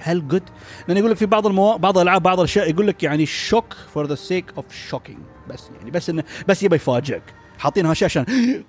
[0.00, 0.42] هل good؟
[0.88, 1.76] لأن يقول لك في بعض الموا...
[1.76, 5.18] بعض الألعاب بعض الأشياء يقول لك يعني shock for the sake of shocking
[5.48, 7.22] بس يعني بس انه بس يبي يفاجئك.
[7.58, 8.24] حاطينها شيء عشان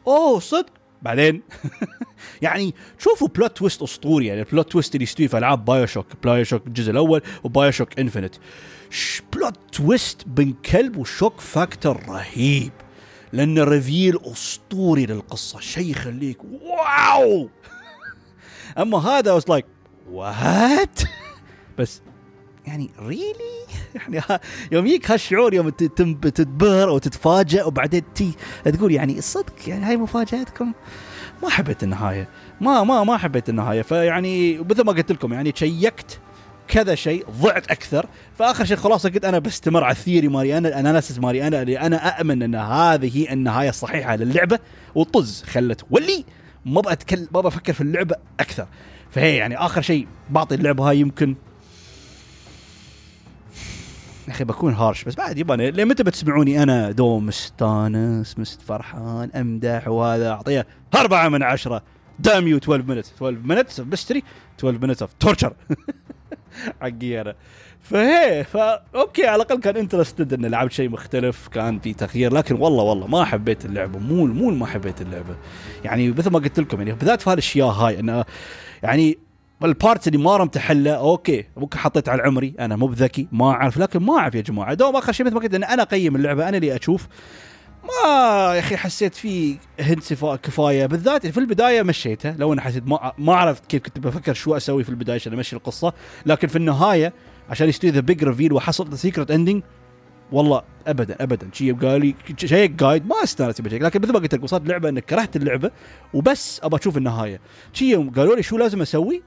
[0.07, 0.69] oh صدق؟
[1.01, 1.41] بعدين
[2.41, 6.67] يعني شوفوا plot twist أسطوري يعني ال plot twist اللي يستوي في ألعاب BioShock BioShock
[6.67, 8.35] الجزء الأول و BioShock Infinite
[9.33, 12.71] plot twist بن كلب و shock factor رهيب.
[13.33, 15.59] لأن ال reveal أسطوري للقصة.
[15.59, 17.49] شيء يخليك wow!
[18.81, 19.65] أما هذا was like
[20.11, 20.99] what
[21.77, 22.01] بس.
[22.67, 23.65] يعني really
[23.95, 24.21] يعني
[24.71, 28.31] يوم يجيك هالشعور يوم تتبهر أو تتفاجئ وبعدين تي
[28.65, 30.73] تقول يعني الصدق يعني هاي مفاجآتكم؟
[31.43, 32.29] ما حبيت النهاية.
[32.61, 33.81] ما ما ما حبيت النهاية.
[33.81, 36.19] فيعني مثل ما قلت لكم يعني check ت
[36.67, 38.05] كذا شيء ضعت أكثر.
[38.37, 41.61] فآخر شيء خلاص قلت أنا بستمر على ال theory مالي أنا ال analysis مالي أنا
[41.61, 44.59] اللي أنا أأمن أن هذه هي النهاية الصحيحة للعبة.
[44.95, 46.25] وطز خلت ولي
[46.65, 48.67] ما بتكلم ما بفكر في اللعبة أكثر.
[49.11, 51.35] فهي يعني آخر شيء بعطي اللعبة هاي يمكن.
[54.27, 59.31] يا أخي بكون harsh بس بعد يبا ليه متى بتسمعوني أنا؟ دوم مستانس مست فرحان
[59.35, 61.83] أمدح وهذا أعطيها أربعة من عشرة.
[62.19, 63.07] damn you 12 minutes.
[63.17, 64.21] 12 minutes of mystery
[64.57, 65.51] 12 minutes of torture.
[66.81, 67.35] حقي أنا.
[67.81, 72.55] فهي فا okay على الأقل كان interested ان لعبت شيء مختلف كان في تغيير لكن
[72.55, 73.99] والله والله ما حبيت اللعبة.
[73.99, 75.35] مو مو ما حبيت اللعبة.
[75.83, 78.25] يعني مثل ما قلت لكم يعني بالذات في هالأشياء هاي انه
[78.83, 79.17] يعني
[79.63, 83.51] ال parts اللي ما رمت حله okay ممكن حطيت على عمري أنا مو بذكي ما
[83.51, 84.73] أعرف لكن ما أعرف يا جماعة.
[84.73, 87.07] دوم آخر شيء مثل ما قلت إن أنا أقيم اللعبة أنا اللي أشوف.
[87.83, 90.01] ما يا أخي حسيت في hints
[90.43, 94.57] كفاية بالذات في البداية مشيتها لو أنا حسيت ما ما عرفت كيف كنت بفكر شو
[94.57, 95.93] أسوي في البداية عشان أمشي القصة.
[96.25, 97.13] لكن في النهاية
[97.49, 99.63] عشان يستوي the big reveal وحصل ذا secret ending
[100.31, 101.49] والله ابدا ابدا.
[101.53, 104.89] شيء قال لي شيء guide ما استانست بشيء لكن مثل ما قلت لك وصلت لعبة
[104.89, 105.71] إنك كرهت اللعبة
[106.13, 107.39] وبس أبغى أشوف النهاية.
[107.73, 109.23] شيء قالوا لي شو لازم أسوي؟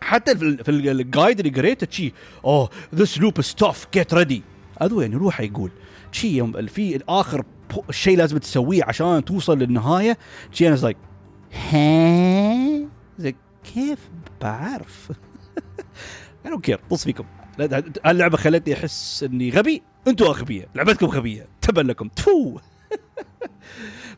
[0.00, 2.12] حتى في, ال guide اللي قريته شي
[2.44, 4.42] oh this loop stuff get ready
[4.82, 5.70] هذا وين يروح يقول.
[6.12, 7.44] شي يوم في الآخر
[7.88, 10.18] الشيء لازم تسويه عشان توصل للنهاية.
[10.52, 10.96] شي أنا like
[11.70, 13.34] ها زي
[13.74, 13.98] كيف
[14.42, 15.12] بعرف؟
[16.46, 17.24] أنا كير طص فيكم.
[18.06, 19.82] اللعبة خلتني أحس إني غبي.
[20.08, 20.68] أنتم أغبياء.
[20.74, 21.46] لعبتكم غبية.
[21.62, 22.58] تبا لكم تفو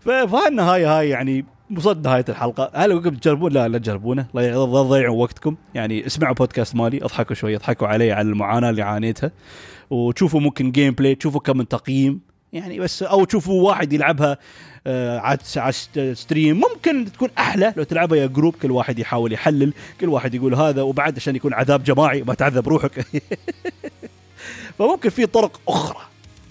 [0.05, 1.45] فالنهايه هاي يعني
[1.77, 2.71] وصلت نهاية الحلقة.
[2.75, 4.27] هل وقف تجربون؟ لا لا تجربونه.
[4.35, 5.57] لا تضيعوا وقتكم.
[5.75, 9.31] يعني اسمعوا بودكاست مالي اضحكوا شوي اضحكوا علي على المعاناة اللي عانيتها.
[9.91, 12.21] وتشوفوا ممكن gameplay تشوفوا كم من تقييم.
[12.53, 14.39] يعني بس أو تشوفوا واحد يلعبها
[14.89, 15.73] على
[16.15, 20.55] stream ممكن تكون أحلى لو تلعبها يا group كل واحد يحاول يحلل كل واحد يقول
[20.55, 23.07] هذا وبعد عشان يكون عذاب جماعي ما تعذب روحك.
[24.79, 26.01] فممكن في طرق أخرى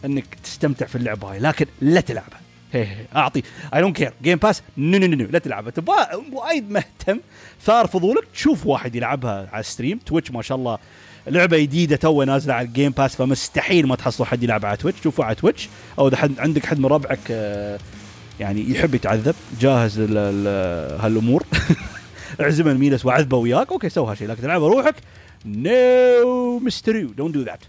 [0.06, 2.40] إنك تستمتع في اللعبه هاي لكن لا تلعبها.
[2.74, 3.06] هي هي.
[3.16, 3.44] أعطي
[3.76, 5.72] I don't care Game Pass no no no لا تلعبها.
[5.72, 5.96] تبغى
[6.32, 7.20] وايد مهتم.
[7.64, 9.98] ثار فضولك تشوف واحد يلعبها على stream.
[9.98, 10.78] Twitch ما شاء الله
[11.28, 15.02] لعبة جديدة تو نازلة على ال Game Pass فمستحيل ما تحصلوا حد يلعب على Twitch
[15.04, 15.70] شوفوا على Twitch
[16.00, 17.80] أو إذا حد عندك حد من ربعك آه،
[18.40, 20.00] يعني يحب يتعذب جاهز
[21.00, 21.44] هالأمور.
[22.42, 23.72] اعزم الميلس وعذبه وياك.
[23.72, 24.96] okay سوي هالشيء لكن تلعبها روحك.
[25.45, 27.60] no mystery don't do that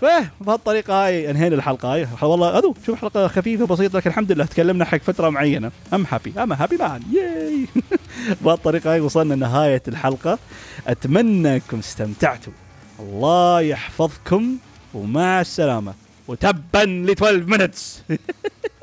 [0.00, 2.08] فبهالطريقه هاي انهينا الحلقة هاي.
[2.22, 5.70] والله هذو شوف حلقة خفيفة بسيطه لكن الحمد لله تكلمنا حق فترة معينة.
[5.94, 7.66] I'm happy I'm happy man yay
[8.40, 10.38] بهالطريقة هاي وصلنا لنهاية الحلقة.
[10.86, 12.52] أتمنى أنكم استمتعتوا.
[13.00, 14.56] الله يحفظكم
[14.94, 15.94] ومع السلامة.
[16.28, 17.80] وتبا ل 12 minutes.